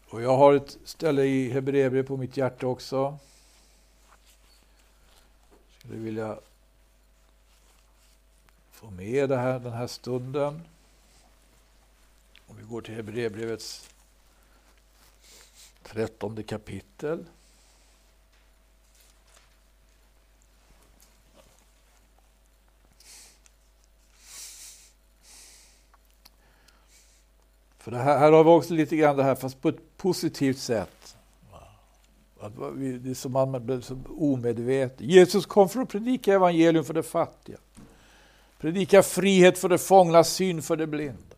Och 0.08 0.22
jag 0.22 0.36
har 0.36 0.54
ett 0.54 0.78
ställe 0.84 1.24
i 1.24 1.50
Hebreerbrevet 1.50 2.08
på 2.08 2.16
mitt 2.16 2.36
hjärta 2.36 2.66
också. 2.66 3.18
Nu 5.84 5.98
vill 5.98 6.16
jag 6.16 6.40
få 8.70 8.90
med 8.90 9.28
det 9.28 9.36
här, 9.36 9.58
den 9.58 9.72
här 9.72 9.86
stunden. 9.86 10.62
Om 12.46 12.56
vi 12.56 12.62
går 12.62 12.80
till 12.80 12.94
Hebreerbrevets 12.94 13.88
trettonde 15.82 16.42
kapitel. 16.42 17.24
För 27.78 27.90
det 27.90 27.98
här, 27.98 28.18
här 28.18 28.32
har 28.32 28.44
vi 28.44 28.50
också 28.50 28.74
lite 28.74 28.96
grann 28.96 29.16
det 29.16 29.22
här, 29.22 29.34
fast 29.34 29.60
på 29.60 29.68
ett 29.68 29.96
positivt 29.96 30.58
sätt. 30.58 31.01
Att 32.42 32.52
vi, 32.74 32.98
det 32.98 33.10
är 33.10 33.14
som 33.14 33.32
man 33.32 33.66
blir 33.66 33.80
så 33.80 33.98
omedveten. 34.18 35.08
Jesus 35.08 35.46
kom 35.46 35.68
för 35.68 35.80
att 35.80 35.88
predika 35.88 36.34
evangelium 36.34 36.84
för 36.84 36.94
de 36.94 37.02
fattiga. 37.02 37.58
Predika 38.60 39.02
frihet 39.02 39.58
för 39.58 39.68
de 39.68 39.78
fångna, 39.78 40.24
syn 40.24 40.62
för 40.62 40.76
de 40.76 40.86
blinda. 40.86 41.36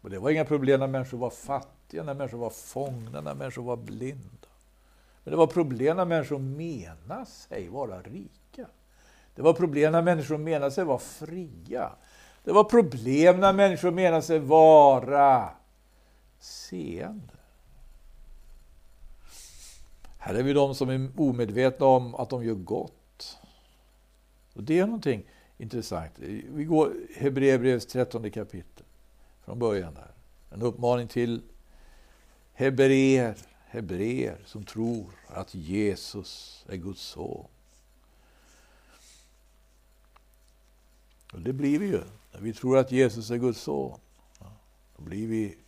Och 0.00 0.10
det 0.10 0.18
var 0.18 0.30
inga 0.30 0.44
problem 0.44 0.80
när 0.80 0.86
människor 0.86 1.18
var 1.18 1.30
fattiga, 1.30 2.02
när 2.02 2.14
människor 2.14 2.38
var 2.38 2.50
fångna, 2.50 3.20
när 3.20 3.34
människor 3.34 3.62
var 3.62 3.76
blinda. 3.76 4.48
Men 5.24 5.30
det 5.30 5.36
var 5.36 5.46
problem 5.46 5.96
när 5.96 6.04
människor 6.04 6.38
menade 6.38 7.26
sig 7.26 7.68
vara 7.68 8.02
rika. 8.02 8.66
Det 9.34 9.42
var 9.42 9.52
problem 9.52 9.92
när 9.92 10.02
människor 10.02 10.38
menade 10.38 10.70
sig 10.70 10.84
vara 10.84 10.98
fria. 10.98 11.90
Det 12.44 12.52
var 12.52 12.64
problem 12.64 13.40
när 13.40 13.52
människor 13.52 13.90
menade 13.90 14.22
sig 14.22 14.38
vara 14.38 15.48
seende. 16.38 17.39
Här 20.22 20.34
är 20.34 20.42
vi 20.42 20.52
de 20.52 20.74
som 20.74 20.88
är 20.90 21.10
omedvetna 21.16 21.86
om 21.86 22.14
att 22.14 22.30
de 22.30 22.44
gör 22.44 22.54
gott. 22.54 23.38
Och 24.54 24.62
Det 24.62 24.78
är 24.78 24.86
någonting 24.86 25.24
intressant. 25.58 26.12
Vi 26.18 26.64
går 26.64 26.92
Hebreerbrevets 27.16 27.86
trettonde 27.86 28.30
kapitel 28.30 28.84
från 29.44 29.58
början 29.58 29.94
där. 29.94 30.10
En 30.50 30.62
uppmaning 30.62 31.08
till 31.08 31.42
hebreer, 32.52 33.36
hebreer 33.66 34.38
som 34.46 34.64
tror 34.64 35.10
att 35.26 35.54
Jesus 35.54 36.64
är 36.68 36.76
Guds 36.76 37.02
son. 37.02 37.46
Och 41.32 41.40
det 41.40 41.52
blir 41.52 41.78
vi 41.78 41.86
ju 41.86 42.02
när 42.32 42.40
vi 42.40 42.52
tror 42.52 42.78
att 42.78 42.92
Jesus 42.92 43.30
är 43.30 43.36
Guds 43.36 43.60
son. 43.60 44.00
Då 44.96 45.02
blir 45.02 45.26
vi 45.26 45.58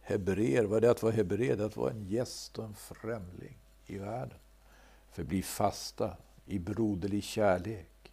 hebreer. 0.00 0.64
Vad 0.64 0.76
är 0.76 0.80
det 0.80 0.90
att 0.90 1.02
vara 1.02 1.12
hebreer? 1.12 1.56
Det 1.56 1.62
är 1.62 1.66
att 1.66 1.76
vara 1.76 1.90
en 1.90 2.04
gäst 2.04 2.58
och 2.58 2.64
en 2.64 2.74
främling 2.74 3.59
i 3.90 3.98
världen. 3.98 4.38
Förbli 5.10 5.42
fasta 5.42 6.16
i 6.46 6.58
broderlig 6.58 7.24
kärlek. 7.24 8.12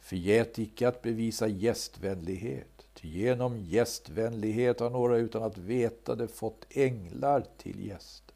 Förgät 0.00 0.58
icke 0.58 0.88
att 0.88 1.02
bevisa 1.02 1.48
gästvänlighet, 1.48 2.86
ty 2.94 3.08
genom 3.08 3.58
gästvänlighet 3.58 4.80
har 4.80 4.90
några 4.90 5.16
utan 5.16 5.42
att 5.42 5.58
veta 5.58 6.14
det 6.14 6.28
fått 6.28 6.66
änglar 6.70 7.46
till 7.58 7.86
gäster. 7.86 8.34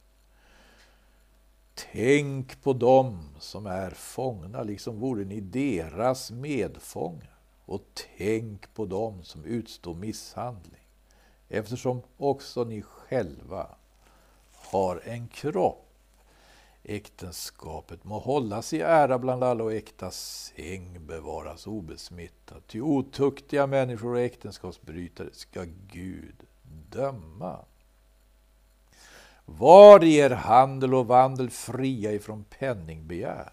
Tänk 1.93 2.63
på 2.63 2.73
dem 2.73 3.29
som 3.39 3.67
är 3.67 3.91
fångna, 3.91 4.63
liksom 4.63 5.01
vore 5.01 5.25
ni 5.25 5.41
deras 5.41 6.31
medfångar. 6.31 7.35
Och 7.65 7.83
tänk 8.17 8.75
på 8.75 8.87
dem 8.87 9.23
som 9.23 9.45
utstår 9.45 9.95
misshandling, 9.95 10.87
eftersom 11.49 12.03
också 12.17 12.65
ni 12.65 12.83
själva 12.83 13.67
har 14.53 15.01
en 15.05 15.29
kropp. 15.29 15.88
Äktenskapet 16.91 18.05
må 18.05 18.19
hållas 18.19 18.73
i 18.73 18.81
ära 18.81 19.19
bland 19.19 19.45
alla 19.45 19.65
och 19.65 19.73
äkta 19.73 20.11
säng 20.11 21.07
bevaras 21.07 21.67
obesmittad. 21.67 22.63
Ty 22.67 22.81
otuktiga 22.81 23.67
människor 23.67 24.13
och 24.13 24.21
äktenskapsbrytare 24.21 25.29
ska 25.33 25.65
Gud 25.93 26.37
döma. 26.91 27.59
Var 29.45 30.05
i 30.05 30.17
er 30.17 30.31
handel 30.31 30.95
och 30.95 31.07
vandel 31.07 31.51
fria 31.51 32.13
ifrån 32.13 32.45
penningbegär. 32.59 33.53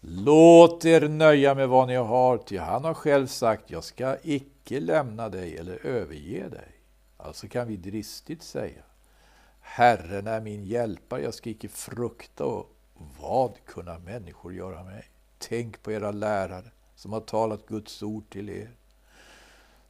Låt 0.00 0.84
er 0.84 1.08
nöja 1.08 1.54
med 1.54 1.68
vad 1.68 1.88
ni 1.88 1.94
har, 1.94 2.38
ty 2.38 2.58
han 2.58 2.84
har 2.84 2.94
själv 2.94 3.26
sagt, 3.26 3.70
jag 3.70 3.84
ska 3.84 4.16
icke 4.22 4.80
lämna 4.80 5.28
dig 5.28 5.56
eller 5.56 5.86
överge 5.86 6.48
dig. 6.48 6.72
Alltså 7.16 7.48
kan 7.48 7.68
vi 7.68 7.76
dristigt 7.76 8.42
säga, 8.42 8.82
Herren 9.68 10.26
är 10.26 10.40
min 10.40 10.64
hjälpare, 10.64 11.22
jag 11.22 11.34
ska 11.34 11.50
icke 11.50 11.68
frukta 11.68 12.44
och 12.44 12.76
vad 13.20 13.64
kunna 13.64 13.98
människor 13.98 14.54
göra 14.54 14.84
mig? 14.84 15.10
Tänk 15.38 15.82
på 15.82 15.92
era 15.92 16.10
lärare 16.10 16.70
som 16.94 17.12
har 17.12 17.20
talat 17.20 17.66
Guds 17.66 18.02
ord 18.02 18.30
till 18.30 18.50
er. 18.50 18.70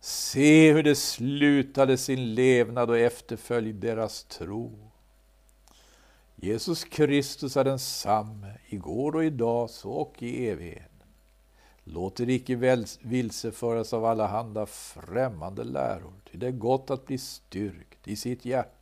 Se 0.01 0.73
hur 0.73 0.83
de 0.83 0.95
slutade 0.95 1.97
sin 1.97 2.35
levnad 2.35 2.91
och 2.91 2.99
efterföljde 2.99 3.89
deras 3.89 4.25
tro. 4.25 4.91
Jesus 6.37 6.85
Kristus 6.85 7.57
är 7.57 7.65
densamme 7.65 8.59
igår 8.67 9.17
och 9.17 9.25
idag, 9.25 9.71
så 9.71 9.91
och 9.91 10.23
i 10.23 10.49
evighet. 10.49 10.91
Låt 11.85 12.21
er 12.21 12.29
icke 12.29 12.85
vilseföras 13.01 13.93
av 13.93 14.05
alla 14.05 14.27
handa 14.27 14.67
främmande 14.67 15.65
läror, 15.65 16.13
ty 16.31 16.39
det 16.39 16.47
är 16.47 16.51
gott 16.51 16.91
att 16.91 17.07
bli 17.07 17.19
styrkt 17.19 18.09
i 18.09 18.17
sitt 18.17 18.45
hjärta. 18.45 18.76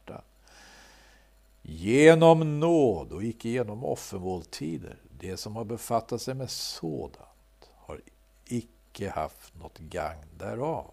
Genom 1.66 2.60
nåd 2.60 3.12
och 3.12 3.24
icke 3.24 3.48
genom 3.48 3.84
offermåltider. 3.84 4.96
Det 5.18 5.36
som 5.36 5.56
har 5.56 5.64
befattat 5.64 6.22
sig 6.22 6.34
med 6.34 6.50
sådant 6.50 7.70
har 7.74 8.00
icke 8.44 9.10
haft 9.10 9.54
något 9.54 9.78
gagn 9.78 10.26
därav. 10.38 10.90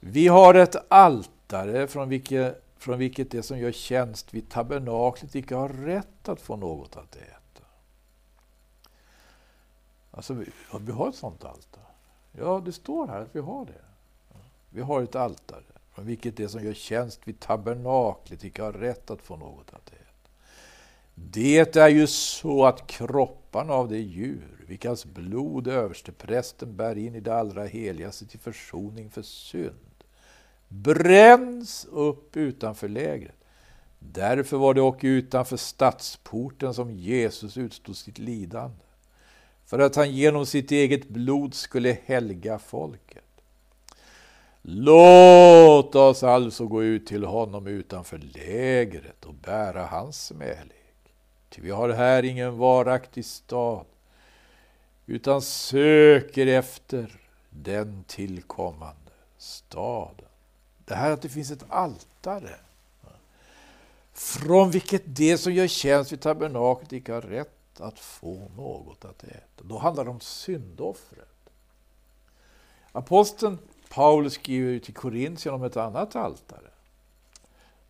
Vi 0.00 0.28
har 0.28 0.54
ett 0.54 0.76
altare 0.92 1.88
från 1.88 2.08
vilket, 2.08 2.64
från 2.76 2.98
vilket 2.98 3.30
det 3.30 3.42
som 3.42 3.58
gör 3.58 3.72
tjänst 3.72 4.34
vid 4.34 4.50
tabernaklet 4.50 5.34
icke 5.34 5.54
har 5.54 5.68
rätt 5.68 6.28
att 6.28 6.40
få 6.40 6.56
något 6.56 6.96
att 6.96 7.16
äta. 7.16 7.64
Alltså, 10.10 10.34
vi, 10.34 10.46
vi 10.80 10.92
har 10.92 11.08
ett 11.08 11.14
sådant 11.14 11.44
altare. 11.44 11.84
Ja, 12.32 12.62
det 12.64 12.72
står 12.72 13.06
här 13.06 13.20
att 13.20 13.36
vi 13.36 13.40
har 13.40 13.64
det. 13.64 13.84
Vi 14.70 14.80
har 14.82 15.02
ett 15.02 15.16
altare 15.16 15.75
vilket 16.04 16.36
det 16.36 16.48
som 16.48 16.64
gör 16.64 16.74
tjänst 16.74 17.20
vid 17.24 17.40
tabernaklet 17.40 18.44
icke 18.44 18.62
har 18.62 18.72
rätt 18.72 19.10
att 19.10 19.22
få 19.22 19.36
något 19.36 19.70
att 19.72 19.88
äta. 19.88 20.06
Det 21.14 21.76
är 21.76 21.88
ju 21.88 22.06
så 22.06 22.64
att 22.64 22.86
kropparna 22.86 23.72
av 23.72 23.88
det 23.88 23.98
djur, 23.98 24.64
vilkas 24.66 25.04
blod 25.04 25.68
översteprästen 25.68 26.76
bär 26.76 26.98
in 26.98 27.14
i 27.14 27.20
det 27.20 27.34
allra 27.34 27.64
heligaste 27.64 28.26
till 28.26 28.40
försoning 28.40 29.10
för 29.10 29.22
synd, 29.22 30.04
bränns 30.68 31.86
upp 31.90 32.36
utanför 32.36 32.88
lägret. 32.88 33.36
Därför 33.98 34.56
var 34.56 34.74
det 34.74 34.80
och 34.80 34.98
utanför 35.02 35.56
stadsporten 35.56 36.74
som 36.74 36.90
Jesus 36.90 37.56
utstod 37.56 37.96
sitt 37.96 38.18
lidande, 38.18 38.84
för 39.64 39.78
att 39.78 39.96
han 39.96 40.12
genom 40.12 40.46
sitt 40.46 40.70
eget 40.70 41.08
blod 41.08 41.54
skulle 41.54 41.98
helga 42.04 42.58
folket. 42.58 43.25
Låt 44.68 45.94
oss 45.94 46.22
alltså 46.22 46.66
gå 46.66 46.82
ut 46.82 47.06
till 47.06 47.24
honom 47.24 47.66
utanför 47.66 48.18
lägret 48.18 49.24
och 49.24 49.34
bära 49.34 49.86
hans 49.86 50.26
smälek. 50.26 51.12
Ty 51.48 51.62
vi 51.62 51.70
har 51.70 51.88
här 51.88 52.22
ingen 52.22 52.58
varaktig 52.58 53.24
stad, 53.24 53.86
utan 55.06 55.42
söker 55.42 56.46
efter 56.46 57.20
den 57.50 58.04
tillkommande 58.06 59.12
staden. 59.38 60.28
Det 60.84 60.94
här 60.94 61.10
att 61.10 61.22
det 61.22 61.28
finns 61.28 61.50
ett 61.50 61.64
altare 61.68 62.54
från 64.12 64.70
vilket 64.70 65.02
det 65.06 65.38
som 65.38 65.52
gör 65.52 65.66
tjänst 65.66 66.12
vid 66.12 66.20
tabernaklet 66.20 66.92
icke 66.92 67.12
har 67.12 67.22
rätt 67.22 67.80
att 67.80 67.98
få 67.98 68.50
något 68.56 69.04
att 69.04 69.24
äta. 69.24 69.62
Då 69.62 69.78
handlar 69.78 70.04
det 70.04 70.10
om 70.10 70.20
syndoffret. 70.20 71.50
Aposteln 72.92 73.58
Paulus 73.88 74.32
skriver 74.32 74.78
till 74.78 74.94
Korintien 74.94 75.54
om 75.54 75.62
ett 75.62 75.76
annat 75.76 76.16
altare. 76.16 76.70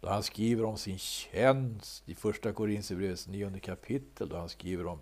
Då 0.01 0.09
han 0.09 0.23
skriver 0.23 0.65
om 0.65 0.77
sin 0.77 0.99
tjänst 0.99 2.03
i 2.07 2.15
första 2.15 2.53
Korintierbrevets 2.53 3.27
nionde 3.27 3.61
kapitel, 3.61 4.29
då 4.29 4.37
han 4.37 4.49
skriver 4.49 4.87
om 4.87 4.99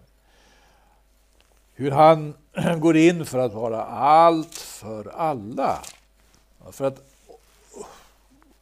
hur 1.74 1.90
han 1.90 2.34
går 2.80 2.97
in 2.97 3.26
för 3.26 3.38
att 3.38 3.53
vara 3.53 3.84
allt 3.84 4.55
för 4.55 5.09
alla. 5.09 5.82
För 6.70 6.84
att 6.84 7.11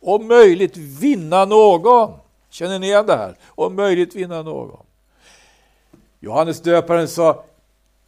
om 0.01 0.26
möjligt 0.26 0.76
vinna 0.76 1.45
någon. 1.45 2.18
Känner 2.51 2.78
ni 2.78 2.87
igen 2.87 3.07
det 3.07 3.16
här? 3.16 3.37
Om 3.49 3.76
möjligt 3.76 4.14
vinna 4.14 4.43
någon. 4.43 4.87
Johannes 6.20 6.61
döparen 6.61 7.09
sa, 7.09 7.45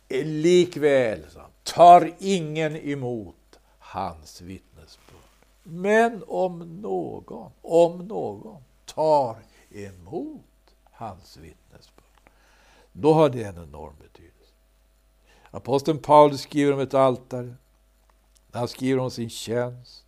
eh, 0.09 0.27
likväl, 0.27 1.21
tar 1.63 2.13
ingen 2.19 2.77
emot 2.77 3.35
hans 3.95 4.41
vittnesbörd. 4.41 5.17
Men 5.63 6.25
om 6.27 6.81
någon, 6.81 7.53
om 7.63 7.99
någon 7.99 8.63
tar 8.85 9.37
emot 9.71 10.75
hans 10.91 11.37
vittnesbörd, 11.37 12.31
då 12.93 13.13
har 13.13 13.31
det 13.31 13.43
en 13.43 13.57
enorm 13.57 13.95
betydelse. 14.03 14.53
Aposteln 15.51 15.99
Paulus 15.99 16.41
skriver 16.41 16.73
om 16.73 16.81
ett 16.81 16.95
altare, 16.95 17.55
han 18.53 18.69
skriver 18.69 18.99
om 18.99 19.11
sin 19.11 19.31
tjänst. 19.31 20.07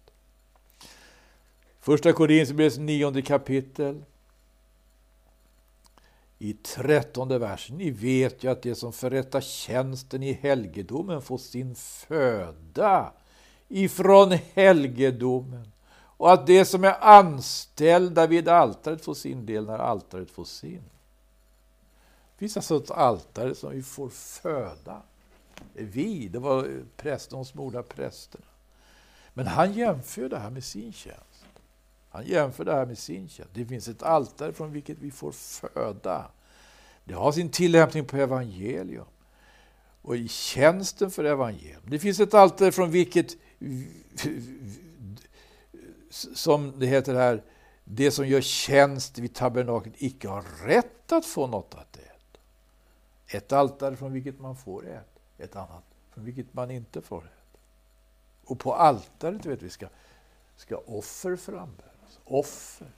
Första 1.81 2.13
Korinthierbrevets 2.13 2.79
nionde 2.79 3.23
kapitel, 3.23 4.05
i 6.39 6.53
trettonde 6.53 7.39
versen. 7.39 7.77
Ni 7.77 7.91
vet 7.91 8.45
ju 8.45 8.51
att 8.51 8.63
det 8.63 8.75
som 8.75 8.93
förrättar 8.93 9.41
tjänsten 9.41 10.23
i 10.23 10.33
helgedomen 10.33 11.23
får 11.23 11.39
sin 11.39 11.75
föda 11.75 13.13
ifrån 13.69 14.39
helgedomen 14.55 15.73
och 16.17 16.33
att 16.33 16.47
det 16.47 16.65
som 16.65 16.85
är 16.85 17.05
anställda 17.05 18.27
vid 18.27 18.49
altaret 18.49 19.05
får 19.05 19.15
sin 19.15 19.47
del 19.47 19.67
när 19.67 19.79
altaret 19.79 20.31
får 20.31 20.45
sin. 20.45 20.83
Det 22.37 22.39
finns 22.39 22.57
alltså 22.57 22.77
ett 22.77 22.91
altare 22.91 23.55
som 23.55 23.71
vi 23.71 23.83
får 23.83 24.09
föda. 24.09 25.03
Vi, 25.73 26.29
det 26.29 26.39
var 26.39 26.83
prästen, 26.97 27.39
de 27.39 27.45
smorda 27.45 27.83
prästerna. 27.83 28.45
Men 29.35 29.47
han 29.47 29.73
jämför 29.73 30.29
det 30.29 30.39
här 30.39 30.51
med 30.51 30.65
sin 30.65 30.93
tjänst. 30.93 31.47
Han 32.11 32.27
jämför 32.27 32.65
det 32.65 32.73
här 32.73 32.87
med 32.87 32.99
sin 32.99 33.29
tjänst. 33.29 33.55
Det 33.55 33.67
finns 33.67 33.89
ett 33.89 34.03
altare 34.03 34.53
från 34.53 34.73
vilket 34.73 34.99
vi 34.99 35.11
får 35.11 35.33
föda. 35.33 36.31
Det 37.05 37.15
har 37.15 37.33
sin 37.33 37.51
tillämpning 37.51 38.05
på 38.05 38.17
evangelium 38.17 39.07
och 40.03 40.17
i 40.17 40.29
tjänsten 40.29 41.11
för 41.11 41.25
evangelium. 41.25 41.83
Det 41.85 41.99
finns 41.99 42.21
ett 42.21 42.35
altare 42.35 42.73
från 42.73 42.91
vilket 42.91 43.37
som 46.11 46.79
det 46.79 46.87
heter 46.87 47.15
här, 47.15 47.43
det 47.85 48.11
som 48.11 48.29
gör 48.29 48.41
tjänst 48.41 49.19
vid 49.19 49.35
tabernaklet 49.35 49.95
icke 49.99 50.29
har 50.29 50.67
rätt 50.67 51.13
att 51.13 51.27
få 51.27 51.47
något 51.47 51.75
att 51.75 51.97
äta. 51.97 52.41
Ett 53.27 53.53
altare 53.53 53.97
från 53.97 54.13
vilket 54.13 54.41
man 54.41 54.57
får 54.57 54.87
äta, 54.87 55.21
ett 55.39 55.57
annat 55.57 55.85
från 56.11 56.25
vilket 56.25 56.55
man 56.55 56.71
inte 56.71 57.03
får 57.03 57.19
äta. 57.25 57.59
Och 58.45 58.59
på 58.59 58.75
altaret 58.75 59.47
vet 59.47 59.63
vi 59.63 59.71
ska, 59.71 59.89
ska 60.57 60.77
offer 60.77 61.37
frambäras. 61.37 62.21
Offer. 62.25 62.91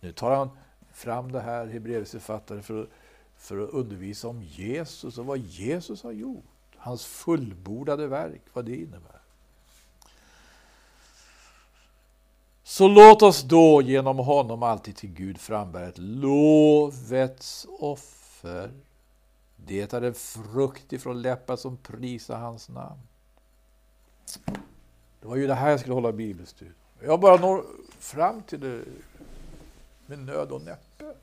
Nu 0.00 0.12
tar 0.12 0.30
han 0.30 0.50
fram 0.92 1.32
det 1.32 1.40
här, 1.40 1.66
Hebreerets 1.66 2.10
författare, 2.10 2.62
för 2.62 2.82
att, 2.82 2.88
för 3.36 3.58
att 3.58 3.70
undervisa 3.70 4.28
om 4.28 4.42
Jesus 4.42 5.18
och 5.18 5.26
vad 5.26 5.38
Jesus 5.38 6.02
har 6.02 6.12
gjort. 6.12 6.44
Hans 6.76 7.06
fullbordade 7.06 8.06
verk, 8.06 8.42
vad 8.52 8.64
det 8.64 8.76
innebär. 8.76 9.17
Så 12.68 12.88
låt 12.88 13.22
oss 13.22 13.42
då 13.42 13.82
genom 13.82 14.18
honom 14.18 14.62
alltid 14.62 14.96
till 14.96 15.10
Gud 15.10 15.38
frambära 15.38 15.88
ett 15.88 15.98
lovets 15.98 17.66
offer. 17.78 18.72
Det 19.56 19.92
är 19.92 20.02
en 20.02 20.14
frukt 20.14 20.92
ifrån 20.92 21.22
läppar 21.22 21.56
som 21.56 21.76
prisar 21.76 22.38
hans 22.38 22.68
namn. 22.68 23.00
Det 25.20 25.28
var 25.28 25.36
ju 25.36 25.46
det 25.46 25.54
här 25.54 25.70
jag 25.70 25.80
skulle 25.80 25.94
hålla 25.94 26.12
bibelstudier. 26.12 26.74
Jag 27.00 27.20
bara 27.20 27.36
når 27.36 27.64
fram 27.98 28.42
till 28.42 28.60
det 28.60 28.84
med 30.06 30.18
nöd 30.18 30.50
och 30.50 30.62
näppe. 30.62 31.14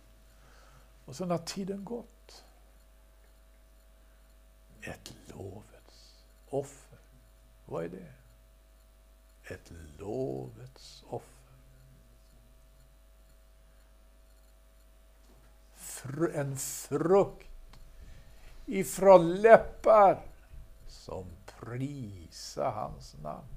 Och 1.06 1.16
sen 1.16 1.32
har 1.32 1.38
tiden 1.38 1.86
gått. 1.86 2.44
Ett 4.82 5.14
lovets 5.28 6.24
offer. 6.50 7.00
Vad 7.66 7.84
är 7.84 7.90
det? 7.90 8.25
Ett 9.48 9.72
lovets 10.00 11.04
offer. 11.08 11.36
en 16.34 16.58
frukt 16.58 17.80
ifrån 18.66 19.36
läppar 19.36 20.26
som 20.88 21.26
prisar 21.60 22.72
hans 22.72 23.16
namn. 23.24 23.48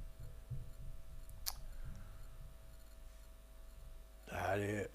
Det 4.26 4.34
här, 4.34 4.58
är, 4.58 4.86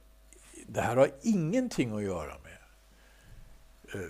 det 0.68 0.82
här 0.82 0.96
har 0.96 1.12
ingenting 1.22 1.96
att 1.96 2.04
göra 2.04 2.36
med, 2.44 2.58
eh, 3.94 4.10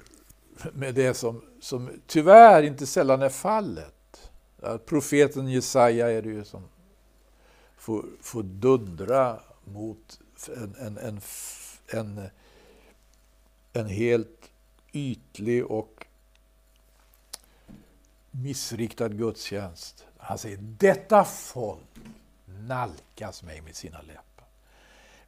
med 0.73 0.95
det 0.95 1.13
som, 1.13 1.43
som 1.61 2.01
tyvärr 2.07 2.63
inte 2.63 2.87
sällan 2.87 3.21
är 3.21 3.29
fallet. 3.29 3.95
Profeten 4.85 5.47
Jesaja 5.47 6.11
är 6.11 6.21
det 6.21 6.29
ju 6.29 6.43
som 6.43 6.63
får, 7.77 8.05
får 8.21 8.43
dundra 8.43 9.39
mot 9.63 10.19
en, 10.47 10.75
en, 10.75 10.97
en, 10.97 11.21
en 11.87 12.29
en 13.73 13.87
helt 13.87 14.51
ytlig 14.91 15.65
och 15.65 16.05
missriktad 18.31 19.09
gudstjänst. 19.09 20.05
Han 20.17 20.37
säger, 20.37 20.57
detta 20.57 21.23
folk 21.23 21.79
nalkas 22.45 23.43
mig 23.43 23.61
med 23.61 23.75
sina 23.75 24.01
läppar. 24.01 24.47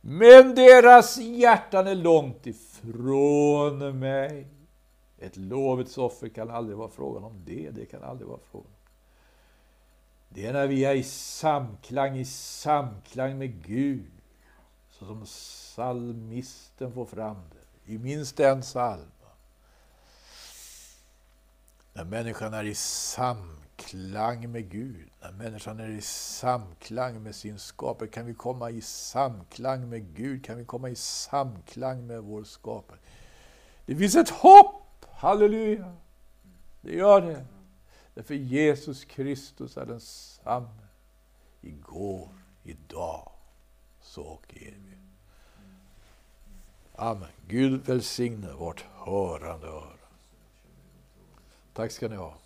Men 0.02 0.56
deras 0.56 1.18
hjärtan 1.18 1.88
är 1.88 1.96
långt 1.96 2.48
ifrån 2.48 4.00
mig. 4.00 4.48
Ett 5.20 5.38
lovets 5.38 5.98
offer 5.98 6.30
kan 6.30 6.50
aldrig 6.50 6.78
vara 6.78 6.90
frågan 6.90 7.24
om 7.24 7.42
det. 7.46 7.70
Det 7.72 7.86
kan 7.86 8.04
aldrig 8.04 8.28
vara 8.28 8.40
frågan 8.52 8.72
det 10.36 10.46
är 10.46 10.54
när 10.54 10.68
vi 10.68 10.86
är 10.86 10.96
i 10.96 11.04
samklang, 11.04 12.18
i 12.18 12.26
samklang 12.26 13.38
med 13.38 13.66
Gud. 13.66 14.12
Så 14.90 15.06
som 15.06 15.26
psalmisten 15.26 16.94
får 16.94 17.06
fram 17.06 17.38
det. 17.52 17.94
I 17.94 17.98
minst 17.98 18.40
en 18.40 18.62
psalm. 18.62 19.12
När 21.94 22.04
människan 22.04 22.54
är 22.54 22.64
i 22.64 22.76
samklang 22.76 24.52
med 24.52 24.70
Gud, 24.70 25.10
när 25.22 25.32
människan 25.32 25.80
är 25.80 25.90
i 25.90 26.02
samklang 26.02 27.24
med 27.24 27.36
sin 27.36 27.60
skapare, 27.60 28.10
kan 28.10 28.26
vi 28.26 28.34
komma 28.34 28.70
i 28.70 28.82
samklang 28.82 29.90
med 29.90 30.16
Gud, 30.16 30.46
kan 30.46 30.58
vi 30.58 30.66
komma 30.66 30.90
i 30.90 30.96
samklang 30.96 32.08
med 32.08 32.24
vår 32.24 32.44
skapare. 32.44 33.00
Det 33.86 33.96
finns 33.96 34.16
ett 34.16 34.30
hopp! 34.30 35.06
Halleluja! 35.12 35.96
Det 36.82 36.96
gör 36.96 37.22
det. 37.22 37.46
Därför 38.16 38.34
Jesus 38.36 39.06
Kristus 39.06 39.78
är 39.78 39.86
densamme 39.86 40.88
igår, 41.62 42.30
idag, 42.64 43.32
så 44.02 44.24
och 44.24 44.54
evigt. 44.58 45.02
Amen. 46.96 47.30
Gud 47.48 47.86
välsigne 47.86 48.54
vårt 48.54 48.86
hörande 48.94 49.68
öra. 49.68 49.98
Tack 51.74 51.92
ska 51.92 52.08
ni 52.08 52.16
ha. 52.16 52.38